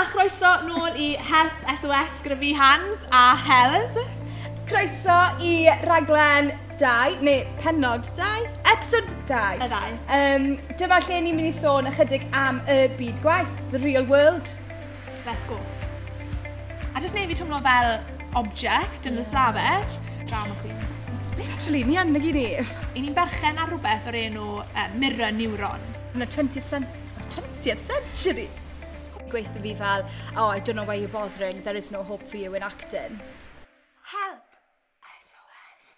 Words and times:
a 0.00 0.04
chroeso 0.08 0.48
nôl 0.64 0.94
i 0.96 1.08
Help 1.28 1.64
SOS 1.76 2.22
gyda 2.24 2.36
fi 2.40 2.50
Hans 2.56 3.02
a 3.12 3.34
Helz. 3.36 3.98
Croeso 4.70 5.16
i 5.44 5.66
raglen 5.84 6.48
2, 6.80 7.18
neu 7.26 7.42
penod 7.60 8.08
2, 8.16 8.46
episod 8.72 9.10
2. 9.28 9.58
Y 9.60 9.68
ddau. 9.68 9.98
Um, 10.16 10.46
dyma 10.80 11.02
lle 11.04 11.18
ni'n 11.26 11.36
mynd 11.36 11.50
i 11.50 11.52
sôn 11.52 11.90
ychydig 11.90 12.24
am 12.32 12.62
y 12.64 12.78
byd 12.96 13.20
gwaith, 13.26 13.58
the 13.74 13.82
real 13.82 14.08
world. 14.08 14.54
Let's 15.26 15.44
go. 15.50 15.58
A 16.94 17.04
jyst 17.04 17.18
neud 17.18 17.34
fi 17.34 17.36
twmlo 17.42 17.60
fel 17.68 17.92
object 18.40 19.10
yn 19.10 19.20
y 19.20 19.26
stafell. 19.28 19.84
Drama 20.22 20.56
Queens. 20.62 20.96
Literally, 21.42 21.84
ni 21.84 22.00
yn 22.00 22.16
y 22.16 22.24
gyd 22.24 22.40
ni. 22.40 22.46
I 22.96 23.04
ni'n 23.04 23.20
berchen 23.20 23.60
ar 23.60 23.68
rhywbeth 23.74 24.08
o'r 24.08 24.20
enw 24.24 24.48
uh, 24.64 24.88
mirror 24.96 25.36
neurons. 25.36 26.00
Yn 26.14 26.24
y 26.24 26.32
20th, 26.38 26.72
cent 26.72 26.98
20th 27.36 27.84
century 27.92 28.48
gweithio 29.32 29.62
fi 29.62 29.74
fel, 29.78 30.06
oh, 30.36 30.48
I 30.48 30.60
don't 30.60 30.76
know 30.76 30.84
why 30.84 30.98
you're 31.00 31.12
bothering, 31.12 31.62
there 31.62 31.76
is 31.76 31.90
no 31.92 32.02
hope 32.02 32.26
for 32.26 32.36
you 32.36 32.54
in 32.54 32.62
acting. 32.62 33.18
Help! 34.10 34.44
SOS. 35.18 35.88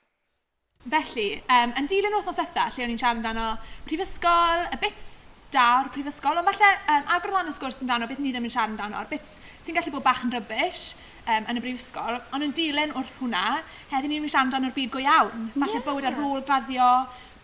Felly, 0.94 1.28
um, 1.48 1.74
yn 1.80 1.90
dilyn 1.90 2.16
othnos 2.18 2.40
eitha, 2.42 2.68
lle 2.74 2.86
o'n 2.86 2.94
i'n 2.94 3.00
siarad 3.00 3.20
amdano 3.20 3.52
prifysgol, 3.88 4.66
y 4.72 4.80
bits 4.82 5.06
da 5.52 5.66
o'r 5.80 5.90
prifysgol, 5.92 6.40
ond 6.40 6.48
falle 6.48 6.70
um, 6.94 7.08
agor 7.16 7.34
lan 7.36 7.50
y 7.50 7.56
sgwrs 7.56 7.82
amdano 7.84 8.08
beth 8.10 8.22
ni 8.24 8.32
ddim 8.34 8.48
yn 8.48 8.54
siarad 8.54 8.74
amdano, 8.74 9.00
o'r 9.00 9.10
bits 9.10 9.38
sy'n 9.64 9.78
gallu 9.78 9.94
bod 9.96 10.06
bach 10.06 10.22
yn 10.26 10.32
rybys 10.34 10.86
um, 11.26 11.48
yn 11.48 11.60
y 11.60 11.64
brifysgol, 11.64 12.20
ond 12.32 12.48
yn 12.48 12.54
dilyn 12.56 12.94
wrth 12.98 13.18
hwnna, 13.20 13.58
heddi 13.92 14.12
ni'n 14.12 14.24
mynd 14.24 14.34
siarad 14.34 14.48
amdano'r 14.48 14.76
byd 14.76 14.94
go 14.94 15.02
iawn. 15.02 15.50
Falle 15.56 15.78
yeah. 15.78 15.86
bywyd 15.88 16.08
ar 16.10 16.22
ôl 16.28 16.46
graddio, 16.46 16.92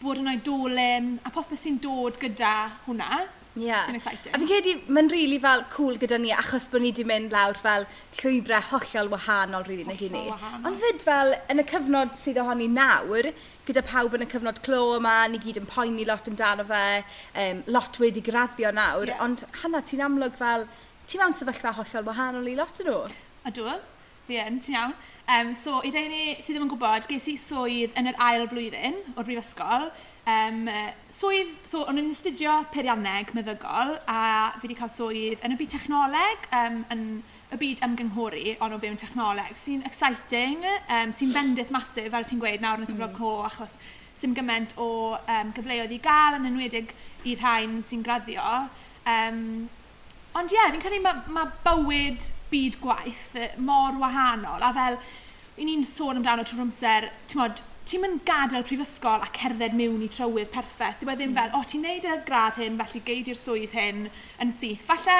bod 0.03 0.21
yn 0.23 0.31
oedolyn, 0.35 1.11
a 1.27 1.33
popeth 1.35 1.65
sy'n 1.65 1.81
dod 1.83 2.21
gyda 2.23 2.55
hwnna. 2.87 3.25
Yeah. 3.59 3.85
Sy'n 3.87 3.99
exciting. 3.99 4.33
A 4.35 4.39
fi'n 4.39 4.49
credu, 4.49 4.75
mae'n 4.87 5.11
rili 5.11 5.25
really 5.25 5.39
fel 5.43 5.65
cool 5.73 5.99
gyda 5.99 6.19
ni, 6.21 6.31
achos 6.35 6.69
bod 6.71 6.85
ni 6.85 6.93
wedi 6.93 7.07
mynd 7.09 7.35
lawr 7.35 7.59
fel 7.59 7.87
llwybrau 8.21 8.65
hollol 8.71 9.11
wahanol, 9.15 9.67
rili, 9.67 9.85
really, 9.89 10.09
hollol 10.09 10.15
ni. 10.15 10.25
hynny. 10.31 10.65
Ond 10.69 10.81
fyd 10.83 11.05
fel, 11.07 11.35
yn 11.51 11.63
y 11.63 11.67
cyfnod 11.73 12.15
sydd 12.19 12.41
ohoni 12.45 12.69
nawr, 12.71 13.31
gyda 13.69 13.85
pawb 13.89 14.15
yn 14.17 14.25
y 14.25 14.31
cyfnod 14.31 14.63
clo 14.65 14.83
yma, 14.97 15.17
ni 15.33 15.43
gyd 15.43 15.61
yn 15.63 15.69
poeni 15.69 16.07
lot 16.09 16.31
amdano 16.31 16.67
fe, 16.71 16.85
um, 17.45 17.63
lot 17.75 18.01
wedi 18.03 18.23
graddio 18.25 18.73
nawr, 18.79 19.11
yeah. 19.11 19.23
ond 19.27 19.45
hana, 19.65 19.83
ti'n 19.83 20.07
amlwg 20.07 20.39
fel, 20.39 20.69
ti 21.09 21.21
mewn 21.21 21.37
sefyllfa 21.37 21.75
hollol 21.81 22.11
wahanol 22.13 22.51
i 22.51 22.57
lot 22.59 22.83
yn 22.85 22.93
nhw? 22.93 23.03
Ydw, 23.49 23.79
fi 24.29 24.43
yn, 24.45 24.61
ti'n 24.65 24.79
iawn. 24.79 24.99
Um, 25.29 25.51
so, 25.53 25.83
i 25.85 25.91
reini 25.93 26.39
sydd 26.39 26.55
ddim 26.55 26.69
yn 26.69 26.71
gwybod, 26.73 27.09
ges 27.11 27.27
i 27.29 27.35
swydd 27.41 27.97
yn 28.01 28.09
yr 28.09 28.23
ail 28.25 28.47
flwyddyn 28.49 28.97
o'r 29.15 29.27
brifysgol, 29.27 29.91
Um, 30.29 30.67
swydd, 31.15 31.55
so, 31.65 31.87
o'n 31.89 31.97
i'n 32.03 32.11
astudio 32.13 32.59
peirianneg 32.75 33.31
meddygol 33.33 33.95
a 34.13 34.21
fi 34.59 34.67
wedi 34.67 34.75
cael 34.77 34.91
swydd 34.93 35.45
yn 35.47 35.55
y 35.55 35.57
byd 35.57 35.71
technoleg, 35.73 36.49
um, 36.59 36.83
yn 36.93 37.05
y 37.49 37.59
byd 37.63 37.81
ymgynghori, 37.87 38.59
ond 38.61 38.77
o 38.77 38.81
fewn 38.83 38.99
technoleg, 39.01 39.55
sy'n 39.57 39.87
exciting, 39.89 40.67
um, 40.93 41.15
sy'n 41.17 41.33
bendith 41.33 41.73
masif, 41.73 42.11
fel 42.13 42.27
ti'n 42.29 42.43
gweud, 42.43 42.61
nawr 42.61 42.83
yn 42.83 42.85
y 42.85 42.91
cyfrol 42.91 43.09
mm. 43.09 43.17
co, 43.17 43.31
achos 43.47 43.79
sy'n 44.21 44.35
gymaint 44.37 44.75
o 44.77 44.91
um, 45.17 45.55
gyfleoedd 45.57 45.95
i 45.97 46.01
gael, 46.05 46.37
yn 46.37 46.51
enwedig 46.51 46.93
i'r 47.25 47.41
rhain 47.41 47.79
sy'n 47.87 48.05
graddio. 48.05 48.67
Um, 49.09 49.41
ond 50.37 50.53
ie, 50.53 50.59
yeah, 50.59 50.69
fi'n 50.75 50.85
credu 50.85 51.01
mae 51.07 51.25
ma 51.33 51.47
bywyd 51.65 52.29
byd 52.53 52.77
gwaith 52.83 53.33
e, 53.39 53.49
mor 53.65 53.97
wahanol, 54.03 54.61
a 54.61 54.75
fel, 54.77 55.01
i 55.57 55.65
ni'n 55.65 55.89
sôn 55.89 56.21
amdano 56.21 56.45
trwy'r 56.45 56.67
amser, 56.67 57.09
ti'n 57.31 57.41
modd, 57.41 57.65
ti'n 57.89 58.03
mynd 58.05 58.25
gadael 58.29 58.67
prifysgol 58.69 59.23
a 59.25 59.29
cerdded 59.33 59.77
mewn 59.77 60.03
i 60.05 60.11
trywydd 60.13 60.51
perffaith. 60.53 61.01
Dwi 61.01 61.15
e 61.15 61.19
ddim 61.19 61.35
fel, 61.37 61.53
o, 61.57 61.63
ti'n 61.65 61.85
neud 61.87 62.05
y 62.05 62.17
gradd 62.27 62.59
hyn, 62.61 62.77
felly 62.83 63.05
geid 63.07 63.31
i'r 63.33 63.39
swydd 63.39 63.77
hyn 63.77 64.07
yn 64.45 64.53
syth. 64.53 64.85
Falle 64.89 65.19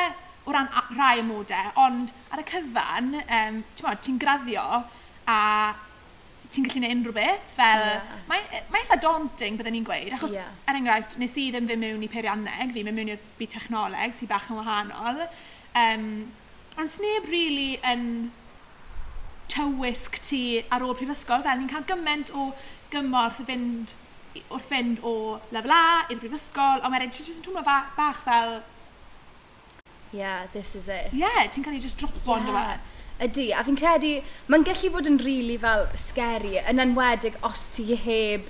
o 0.49 0.53
ran 0.53 0.69
rhai 0.95 1.19
ymodau, 1.23 1.73
ond 1.81 2.13
ar 2.33 2.43
y 2.43 2.47
cyfan, 2.49 3.13
um, 3.21 3.61
ti'n 3.77 3.87
modd, 3.87 4.01
ti'n 4.05 4.19
graddio 4.21 4.65
a 5.29 5.39
ti'n 6.49 6.65
gallu 6.65 6.81
gwneud 6.81 6.95
unrhyw 6.97 7.15
beth, 7.17 7.49
fel, 7.57 7.83
yeah. 7.85 8.13
mae, 8.29 8.61
mae 8.73 8.81
eitha 8.81 8.97
daunting 9.05 9.59
byddwn 9.59 9.75
ni'n 9.77 9.89
gweud, 9.89 10.15
achos, 10.17 10.37
yeah. 10.39 10.49
er 10.65 10.79
enghraifft, 10.79 11.19
nes 11.21 11.37
i 11.37 11.51
ddim 11.53 11.69
fy 11.69 11.77
mewn 11.81 12.05
i 12.05 12.09
peirianneg, 12.09 12.73
fi, 12.73 12.85
mewn 12.87 13.13
i'r 13.13 13.21
byd 13.41 13.53
technoleg, 13.53 14.17
sy'n 14.17 14.31
bach 14.31 14.49
yn 14.49 14.61
wahanol, 14.63 15.21
um, 15.83 16.07
ond 16.81 16.95
sneb 16.95 17.29
rili 17.29 17.35
really 17.35 17.71
yn 17.93 18.07
tywysg 19.53 20.21
ti 20.25 20.43
ar 20.75 20.85
ôl 20.85 20.97
prifysgol, 20.99 21.45
fel 21.47 21.61
ni'n 21.61 21.71
cael 21.71 21.87
gymaint 21.89 22.33
o 22.35 22.51
gymorth 22.93 23.41
i 23.43 23.49
fynd 23.49 23.97
wrth 24.49 24.69
fynd 24.71 25.01
o 25.07 25.15
lefel 25.55 25.73
A 25.75 25.85
i'r 26.09 26.21
brifysgol, 26.21 26.83
ond 26.83 26.93
mae'n 26.93 27.11
jyst 27.11 27.39
yn 27.39 27.47
tŵmlo 27.47 27.65
bach 27.65 28.21
fel... 28.25 28.61
Yeah, 30.13 30.47
this 30.53 30.75
is 30.75 30.89
it. 30.89 31.13
Yeah, 31.13 31.43
ti'n 31.53 31.67
cael 31.67 31.77
ei 31.77 31.83
just 31.85 32.01
dropo 32.01 32.39
yn 32.39 32.49
yeah. 32.49 32.79
Ydy, 33.19 33.49
a 33.51 33.65
fi'n 33.67 33.77
credu, 33.77 34.13
mae'n 34.47 34.65
gallu 34.67 34.93
fod 34.95 35.09
yn 35.11 35.19
rili 35.19 35.41
really 35.43 35.57
fel 35.59 35.89
scary, 35.99 36.55
yn 36.71 36.79
enwedig 36.85 37.35
os 37.43 37.65
ti 37.75 37.97
heb 37.99 38.47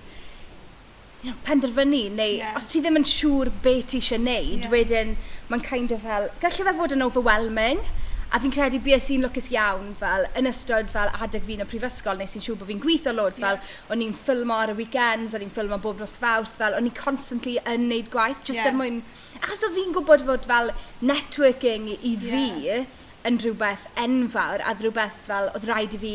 you 1.22 1.30
know, 1.30 1.38
penderfynu, 1.46 2.04
neu 2.14 2.36
yeah. 2.36 2.52
os 2.58 2.68
ti 2.70 2.82
ddim 2.84 3.00
yn 3.00 3.06
siŵr 3.08 3.50
beth 3.64 3.88
ti 3.94 4.02
eisiau 4.02 4.20
neud, 4.20 4.66
yeah. 4.66 4.70
wedyn 4.74 5.16
mae'n 5.48 5.64
kind 5.64 5.94
of 5.96 6.04
fel, 6.04 6.28
gallu 6.44 6.68
fe 6.68 6.76
fod 6.82 6.94
yn 6.94 7.06
overwhelming, 7.06 7.80
A 8.28 8.38
fi'n 8.42 8.52
credu 8.52 8.78
bues 8.84 9.06
sy'n 9.08 9.22
lwcus 9.24 9.46
iawn 9.54 9.94
fel 10.00 10.26
yn 10.36 10.48
ystod 10.50 10.90
fel 10.92 11.08
adeg 11.16 11.46
fi 11.46 11.54
yn 11.56 11.64
y 11.64 11.66
prifysgol 11.68 12.18
neu 12.20 12.28
sy'n 12.28 12.44
siŵr 12.44 12.58
bod 12.60 12.68
fi'n 12.68 12.82
gweithio 12.82 13.14
loads 13.16 13.40
fel 13.40 13.56
yeah. 13.56 13.70
o'n 13.94 14.02
i'n 14.04 14.12
ffilmo 14.12 14.58
ar 14.60 14.72
y 14.74 14.76
weekends, 14.82 15.32
o'n 15.36 15.44
i'n 15.46 15.52
ffilmo 15.54 15.78
bob 15.84 16.02
nos 16.02 16.18
fawrth 16.20 16.52
fel 16.58 16.76
o'n 16.76 16.90
i'n 16.90 16.96
constantly 16.98 17.56
yn 17.64 17.86
neud 17.88 18.10
gwaith 18.12 18.42
just 18.42 18.60
yeah. 18.60 18.68
er 18.68 18.76
mwyn 18.76 18.98
achos 19.40 19.64
o 19.64 19.70
fi'n 19.72 19.94
gwybod 19.96 20.26
fod 20.28 20.48
fel 20.50 20.74
networking 21.12 21.88
i 21.96 22.12
fi 22.26 22.42
yeah. 22.66 22.84
yn 23.30 23.40
rhywbeth 23.40 23.88
enfawr 24.04 24.60
a 24.60 24.76
rhywbeth 24.76 25.24
fel 25.30 25.48
oedd 25.54 25.64
rhaid 25.70 25.96
i 25.96 26.02
fi 26.04 26.14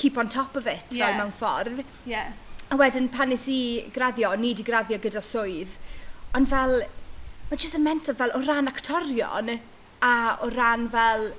keep 0.00 0.20
on 0.20 0.30
top 0.30 0.54
of 0.54 0.70
it 0.70 0.94
yeah. 0.94 1.10
fel 1.10 1.18
mewn 1.18 1.34
ffordd. 1.42 1.82
Yeah. 2.06 2.32
A 2.70 2.78
wedyn 2.78 3.10
pan 3.10 3.34
nes 3.34 3.48
i 3.50 3.60
graddio, 3.90 4.30
o'n 4.30 4.46
i 4.46 4.54
wedi 4.54 4.64
graddio 4.70 5.02
gyda 5.02 5.22
swydd 5.24 5.74
ond 6.38 6.50
fel 6.50 6.78
mae 7.50 7.58
jyst 7.58 7.74
yn 7.74 7.82
mental 7.82 8.14
fel 8.14 8.32
o 8.38 8.40
ran 8.46 8.70
actorion 8.70 9.56
A 10.06 10.12
o 10.44 10.50
ran 10.54 10.88
fel, 10.92 11.30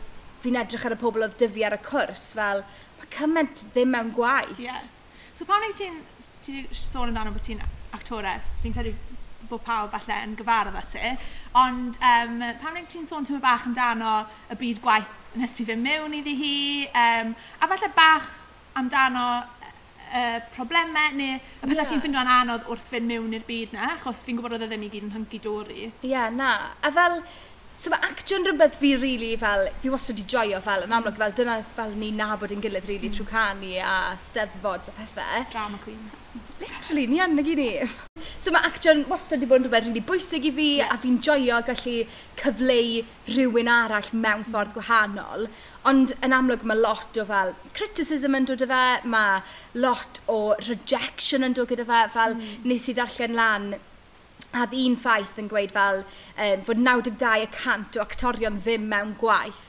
fi'n 0.41 0.57
edrych 0.61 0.85
ar 0.85 0.95
y 0.95 0.99
pobl 1.01 1.25
oedd 1.25 1.37
dyfu 1.41 1.65
ar 1.65 1.77
y 1.77 1.81
cwrs, 1.85 2.31
fel, 2.37 2.65
mae 2.99 3.13
cymaint 3.15 3.63
ddim 3.73 3.93
mewn 3.95 4.11
gwaith. 4.15 4.59
Yeah. 4.61 4.83
So 5.33 5.47
pan 5.49 5.63
wyt 5.65 5.79
ti'n 5.79 6.01
ti 6.45 6.67
sôn 6.75 7.09
amdano 7.09 7.33
bod 7.33 7.45
ti'n 7.45 7.61
actores, 7.95 8.53
fi'n 8.61 8.75
credu 8.75 8.93
bod 9.51 9.63
pawb 9.65 9.91
falle 9.93 10.17
yn 10.25 10.35
gyfarwydd 10.39 10.77
â 10.79 10.83
ti, 10.91 11.15
ond 11.59 11.97
um, 11.97 12.37
pan 12.61 12.77
wyt 12.77 12.89
ti'n 12.91 13.07
sôn 13.09 13.27
tyma 13.27 13.41
bach 13.43 13.65
amdano 13.67 14.21
y 14.53 14.57
byd 14.61 14.81
gwaith 14.83 15.17
nes 15.39 15.57
ti 15.57 15.65
fynd 15.67 15.83
mewn 15.85 16.15
iddi 16.19 16.35
hi, 16.39 16.55
um, 17.03 17.33
a 17.59 17.69
falle 17.71 17.91
bach 17.97 18.29
amdano 18.79 19.25
e, 19.41 19.67
e, 19.67 20.21
y 20.21 20.21
uh, 20.21 20.39
problemau 20.55 21.13
neu 21.15 21.37
y 21.37 21.41
pethau 21.61 21.77
yeah. 21.77 21.91
ti'n 21.91 22.03
ffindio'n 22.03 22.33
anodd 22.37 22.67
wrth 22.71 22.89
fynd 22.93 23.09
mewn 23.11 23.35
i'r 23.37 23.47
byd 23.47 23.75
na, 23.75 23.93
achos 23.95 24.23
fi'n 24.27 24.39
gwybod 24.39 24.57
oedd 24.57 24.67
e 24.67 24.71
ddim 24.71 24.87
i 24.87 24.91
gyd 24.91 25.07
yn 25.07 25.15
hyngu 25.15 25.39
dori. 25.43 25.87
Ie, 25.89 26.11
yeah, 26.13 26.27
na. 26.35 26.51
A 26.83 26.91
fel, 26.95 27.21
So 27.79 27.89
mae 27.89 28.03
actio'n 28.05 28.43
rhywbeth 28.45 28.75
fi 28.77 28.91
rili 28.93 29.01
really 29.01 29.37
fel, 29.41 29.67
fi 29.81 29.89
wastad 29.89 30.19
wedi 30.19 30.29
joio 30.29 30.59
fel, 30.61 30.83
yn 30.85 30.91
amlwg 30.93 31.17
fel 31.17 31.31
dyna 31.37 31.55
fel 31.77 31.95
ni 31.97 32.11
nabod 32.13 32.53
yn 32.53 32.61
gilydd 32.61 32.85
rili 32.85 32.99
really, 32.99 33.09
mm. 33.09 33.17
trwy 33.17 33.29
canu 33.31 33.71
a 33.81 33.95
steddfod 34.21 34.89
a 34.91 34.93
pethau. 34.99 35.45
Drama 35.53 35.79
queens. 35.85 36.19
Literally, 36.61 37.07
ni 37.09 37.21
anna 37.23 37.41
gyn 37.47 37.57
ni. 37.57 37.71
So 38.41 38.53
mae 38.53 38.69
actio'n 38.69 39.07
wastad 39.09 39.39
wedi 39.39 39.49
bod 39.49 39.63
yn 39.63 39.67
rhywbeth 39.67 39.87
rili 39.87 39.95
really 39.95 40.05
bwysig 40.11 40.45
i 40.45 40.53
fi 40.59 40.69
yeah. 40.77 40.93
a 40.93 40.99
fi'n 41.01 41.17
joio 41.25 41.57
gallu 41.65 41.97
cyfleu 42.43 43.03
rhywun 43.31 43.73
arall 43.79 44.13
mewn 44.13 44.43
mm. 44.43 44.49
ffordd 44.51 44.75
gwahanol. 44.77 45.47
Ond 45.89 46.13
yn 46.21 46.37
amlwg 46.37 46.67
mae 46.69 46.77
lot 46.77 47.17
o 47.17 47.25
fel 47.25 47.55
criticism 47.77 48.37
yn 48.37 48.45
dod 48.51 48.61
o 48.61 48.67
fe, 48.69 48.83
mae 49.09 49.41
lot 49.73 50.21
o 50.29 50.41
rejection 50.67 51.47
yn 51.47 51.57
dod 51.57 51.71
gyda 51.73 51.87
fe, 51.89 52.03
fel 52.13 52.37
mm. 52.37 52.67
nes 52.69 52.91
i 52.91 52.97
ddarllen 52.99 53.39
lan 53.41 53.71
a 54.51 54.67
un 54.67 54.95
ffaith 54.99 55.37
yn 55.41 55.49
gweud 55.51 55.73
fel 55.75 56.01
um, 56.03 56.63
fod 56.67 56.81
92% 56.87 57.99
o 57.99 58.05
actorion 58.05 58.61
ddim 58.63 58.87
mewn 58.91 59.13
gwaith. 59.19 59.67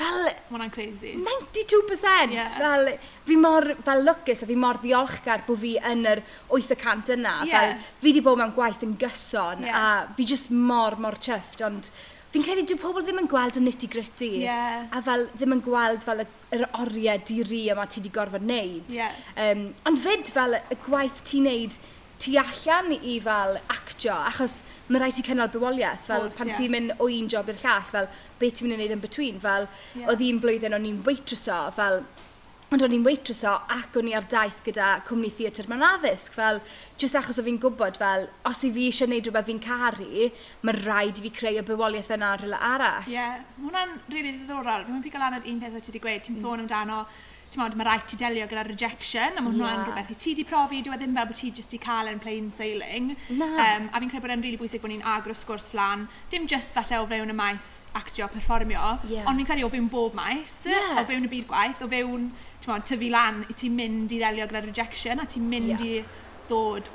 Fel... 0.00 0.30
Mwna'n 0.48 0.70
crazy. 0.72 1.12
92%! 1.18 2.32
Yeah. 2.32 2.48
Fel, 2.56 2.94
fi 3.28 3.36
mor 3.36 3.66
fel 3.84 4.06
lwcus 4.06 4.44
a 4.44 4.48
fi 4.48 4.56
mor 4.56 4.80
ddiolchgar 4.80 5.44
bod 5.46 5.60
fi 5.60 5.74
yn 5.90 6.06
yr 6.08 6.22
8% 6.48 7.12
yna. 7.16 7.34
Yeah. 7.48 7.52
Fel, 7.52 7.74
fi 8.00 8.08
wedi 8.08 8.24
bod 8.24 8.40
mewn 8.40 8.54
gwaith 8.56 8.86
yn 8.86 8.96
gyson 9.00 9.66
yeah. 9.66 9.76
a 10.08 10.16
fi 10.16 10.26
just 10.32 10.54
mor, 10.54 10.96
mor 11.02 11.18
chyfft, 11.20 11.60
ond 11.66 11.92
fi'n 12.32 12.46
credu 12.46 12.64
dyw 12.70 12.78
pobl 12.80 13.04
ddim 13.04 13.20
yn 13.24 13.28
gweld 13.30 13.58
y 13.58 13.64
nitty 13.66 13.90
gritty. 13.92 14.32
Yeah. 14.46 14.86
A 14.94 15.02
fel, 15.04 15.26
ddim 15.36 15.58
yn 15.58 15.64
gweld 15.66 16.06
fel 16.06 16.24
yr 16.24 16.66
oriau 16.80 17.20
diri 17.28 17.64
yma 17.74 17.86
ti 17.90 18.00
wedi 18.00 18.14
gorfod 18.14 18.46
wneud. 18.46 18.94
Yeah. 18.96 19.16
Um, 19.36 19.68
ond 19.90 20.00
fyd 20.00 20.30
fel 20.32 20.56
y 20.62 20.80
gwaith 20.86 21.24
ti'n 21.28 21.48
wneud, 21.48 21.80
tu 22.20 22.36
allan 22.36 22.92
i 23.00 23.18
fel 23.24 23.58
actio, 23.72 24.14
achos 24.30 24.60
mae 24.88 25.00
rhaid 25.00 25.16
ti 25.16 25.26
cynnal 25.26 25.50
bywoliaeth, 25.52 26.08
fel 26.08 26.26
Oes, 26.28 26.38
pan 26.38 26.50
yeah. 26.50 26.58
ti'n 26.58 26.74
mynd 26.74 26.96
o 26.98 27.08
un 27.08 27.28
job 27.32 27.48
i'r 27.48 27.60
llall, 27.62 27.86
fel 27.88 28.10
beth 28.40 28.58
ti'n 28.58 28.68
mynd 28.68 28.76
i 28.76 28.80
wneud 28.80 28.96
yn 28.98 29.04
between, 29.04 29.38
fel 29.42 29.68
yeah. 29.68 30.10
oedd 30.10 30.24
un 30.26 30.42
blwyddyn 30.42 30.76
o'n 30.76 30.88
i'n 30.90 31.00
waitressa, 31.06 31.62
fel 31.76 32.02
ond 32.70 32.84
o'n 32.86 32.92
i'n 32.94 33.02
waitressa 33.02 33.56
ac 33.74 33.96
o'n 33.98 34.10
i 34.10 34.12
ar 34.14 34.26
daith 34.30 34.60
gyda 34.66 34.90
cwmni 35.08 35.32
theatr 35.34 35.66
mewn 35.70 35.82
addysg, 35.86 36.36
fel 36.36 36.60
jyst 37.00 37.18
achos 37.18 37.40
o 37.40 37.44
fi'n 37.46 37.58
gwybod 37.62 37.98
fel, 37.98 38.28
os 38.46 38.60
i 38.66 38.70
fi 38.76 38.86
eisiau 38.90 39.10
gwneud 39.10 39.26
rhywbeth 39.26 39.48
fi'n 39.48 39.62
caru, 39.64 40.28
mae 40.62 40.78
rhaid 40.78 41.18
i 41.18 41.24
fi 41.24 41.32
creu 41.40 41.58
y 41.58 41.64
bywoliaeth 41.66 42.12
yna 42.14 42.34
ar 42.36 42.44
rhywle 42.44 42.60
arall. 42.68 43.08
Ie, 43.08 43.16
yeah, 43.16 43.40
mae 43.56 43.70
hwnna'n 43.70 43.96
rili 43.96 44.20
really 44.20 44.36
ddiddorol. 44.36 44.86
Fi'n 44.86 44.98
mynd 44.98 45.10
i 45.10 45.14
gael 45.16 45.26
ar 45.26 45.40
un 45.40 45.60
peth 45.64 45.80
o 45.80 45.82
ti 45.82 45.90
wedi 45.90 46.04
gweud, 46.04 46.24
ti'n 46.28 46.36
mm. 46.36 46.44
sôn 46.44 46.62
amdano 46.62 47.00
mod, 47.58 47.74
mae 47.78 47.86
rhaid 47.88 48.04
ti 48.10 48.18
delio 48.20 48.46
gyda 48.50 48.62
rejection, 48.68 49.38
a 49.38 49.42
mae 49.42 49.50
hwnna'n 49.50 49.72
yeah. 49.72 49.86
rhywbeth 49.88 50.12
i 50.14 50.16
ti 50.24 50.34
di 50.38 50.44
profi, 50.46 50.82
dwi 50.86 50.98
ddim 51.00 51.16
fel 51.16 51.28
bod 51.30 51.38
ti 51.40 51.50
jyst 51.56 51.74
i 51.74 51.80
cael 51.82 52.10
yn 52.12 52.20
plain 52.22 52.50
sailing. 52.54 53.14
Um, 53.30 53.88
a 53.90 54.02
fi'n 54.02 54.12
credu 54.12 54.24
bod 54.26 54.34
e'n 54.34 54.44
rili 54.44 54.52
really 54.52 54.60
bwysig 54.60 54.84
bod 54.84 54.92
ni'n 54.92 55.02
agro 55.14 55.34
sgwrs 55.36 55.72
lan, 55.78 56.06
dim 56.30 56.46
just 56.50 56.76
falle 56.76 57.00
o 57.00 57.08
fewn 57.10 57.32
y 57.32 57.36
maes 57.40 57.70
actio, 57.98 58.28
perfformio, 58.30 58.94
yeah. 59.10 59.26
ond 59.26 59.40
fi'n 59.40 59.50
credu 59.50 59.66
o 59.66 59.72
fewn 59.72 59.90
bob 59.90 60.14
maes, 60.18 60.60
yeah. 60.70 61.00
o 61.00 61.04
fewn 61.08 61.26
y 61.26 61.32
byd 61.34 61.50
gwaith, 61.50 61.82
o 61.82 61.90
fewn 61.90 62.30
mod, 62.68 62.86
tyfu 62.86 63.10
lan 63.10 63.44
i 63.48 63.56
ti'n 63.56 63.76
mynd 63.76 64.14
i 64.14 64.20
ddelio 64.20 64.46
gyda 64.46 64.64
rejection, 64.68 65.22
a 65.22 65.28
ti'n 65.28 65.46
mynd 65.50 65.74
yeah. 65.74 66.02
i 66.04 66.48
ddod 66.50 66.90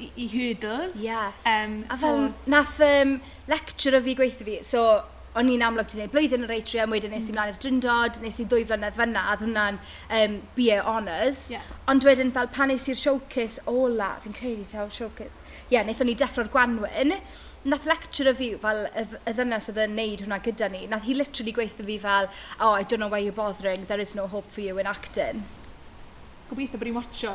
i, 0.00 0.10
i 0.24 0.28
hurdles. 0.32 1.00
Yeah. 1.02 1.32
Um, 1.46 1.82
a 1.88 1.96
so, 1.96 2.06
fel 2.06 2.30
nath 2.50 2.80
um, 2.84 3.18
lecturer 3.50 4.02
fi 4.02 4.16
gweithio 4.18 4.48
fi, 4.48 4.62
so 4.66 4.86
o'n 5.34 5.48
i'n 5.50 5.64
amlwg 5.66 5.88
wedi 5.88 5.98
gwneud 5.98 6.12
blwyddyn 6.12 6.44
yr 6.46 6.52
atrium, 6.54 6.92
wedyn 6.94 7.14
nes 7.14 7.28
i 7.30 7.34
mlaen 7.34 7.50
i'r 7.50 7.60
dryndod, 7.62 8.20
nes 8.22 8.36
i 8.38 8.44
ddwy 8.46 8.66
flynedd 8.68 8.94
fyna, 8.98 9.24
a 9.32 9.38
hwnna'n 9.40 9.78
um, 10.18 10.36
BA 10.54 10.76
Honours. 10.86 11.48
Yeah. 11.50 11.64
Ond 11.90 12.06
wedyn 12.06 12.30
fel 12.36 12.50
pan 12.54 12.70
nes 12.70 12.86
i'r 12.90 13.00
showcase 13.00 13.64
ola, 13.70 14.12
fi'n 14.22 14.36
credu 14.36 14.66
taw 14.68 14.86
showcase, 14.94 15.40
ie, 15.40 15.74
yeah, 15.74 15.82
wnaethon 15.82 16.10
ni 16.10 16.14
deffro'r 16.20 16.52
gwanwyn, 16.54 17.16
nath 17.66 17.88
lecturer 17.90 18.36
fi, 18.38 18.52
fel 18.62 18.84
y, 18.86 19.04
y 19.24 19.34
ddynas 19.34 19.66
oedd 19.72 19.82
yn 19.88 19.98
neud 19.98 20.22
hwnna 20.22 20.38
gyda 20.44 20.70
ni, 20.70 20.84
nath 20.92 21.08
hi 21.08 21.18
literally 21.18 21.56
gweithio 21.56 21.88
fi 21.88 21.98
fel, 22.04 22.30
oh, 22.60 22.76
I 22.76 22.84
don't 22.84 23.02
know 23.02 23.10
why 23.10 23.24
you're 23.24 23.34
bothering, 23.34 23.88
there 23.90 24.02
is 24.04 24.14
no 24.14 24.28
hope 24.28 24.46
for 24.54 24.62
you 24.62 24.78
in 24.78 24.86
acting. 24.86 25.42
Gobeithio 26.50 26.78
bod 26.78 26.92
i'n 26.92 26.98
watcho. 27.00 27.34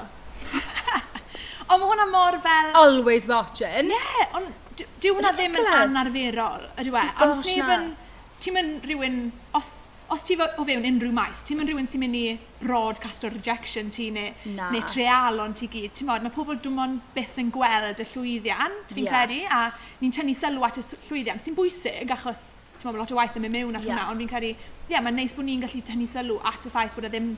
ond 1.70 1.82
mae 1.82 1.92
hwnna 1.92 2.08
mor 2.14 2.40
fel... 2.48 2.74
Always 2.80 3.28
watching. 3.28 3.92
Ie, 3.92 4.00
yeah, 4.00 4.40
ond 4.40 4.69
Dyw 5.04 5.18
hwnna 5.18 5.34
ddim 5.36 5.60
yn 5.60 5.70
anarferol, 5.74 6.66
ydw 6.80 6.98
e? 6.98 7.06
Ond 7.26 7.38
sneb 7.44 7.76
yn... 7.76 7.94
Ti'n 8.40 8.56
mynd 8.56 8.88
rhywun... 8.88 9.22
Os, 9.60 9.72
os 10.10 10.24
ti 10.26 10.38
o 10.40 10.64
fewn 10.66 10.88
unrhyw 10.90 11.12
maes, 11.14 11.44
ti'n 11.46 11.60
mynd 11.60 11.70
rhywun 11.70 11.90
sy'n 11.90 12.02
mynd 12.02 12.18
i 12.18 12.24
broadcasto 12.62 13.30
rejection 13.30 13.92
ti 13.94 14.10
neu, 14.16 14.32
Na. 14.56 14.72
neu 14.74 14.82
trealon 14.90 15.54
ti 15.58 15.70
gyd. 15.70 15.92
Ti'n 15.98 16.10
modd, 16.10 16.26
mae 16.26 16.34
pobl 16.34 16.56
dwi'n 16.56 16.64
dwmon 16.66 16.96
byth 17.14 17.38
yn 17.42 17.52
gweld 17.54 18.02
y 18.02 18.08
llwyddiant, 18.14 18.96
fi'n 18.96 19.06
yeah. 19.06 19.14
credu, 19.14 19.44
a 19.46 20.00
ni'n 20.02 20.16
tynnu 20.16 20.34
sylw 20.38 20.66
at 20.66 20.82
y 20.82 20.86
llwyddiant 21.10 21.46
sy'n 21.46 21.58
bwysig 21.58 22.16
achos 22.16 22.50
ti'n 22.80 22.90
modd, 22.90 23.02
lot 23.04 23.14
o 23.14 23.20
waith 23.20 23.38
yn 23.38 23.46
mynd 23.46 23.58
mewn 23.60 23.78
at 23.78 23.86
yeah. 23.86 23.94
hwnna, 23.94 24.10
ond 24.10 24.24
fi'n 24.24 24.34
credu, 24.34 24.52
ie, 24.56 24.90
yeah, 24.96 25.04
mae'n 25.06 25.20
neis 25.20 25.38
bod 25.38 25.46
ni'n 25.46 25.62
gallu 25.68 25.86
tynnu 25.86 26.10
sylw 26.10 26.42
at 26.48 26.66
y 26.66 26.74
ffaith 26.74 26.98
bod 26.98 27.10
e 27.10 27.14
ddim 27.14 27.34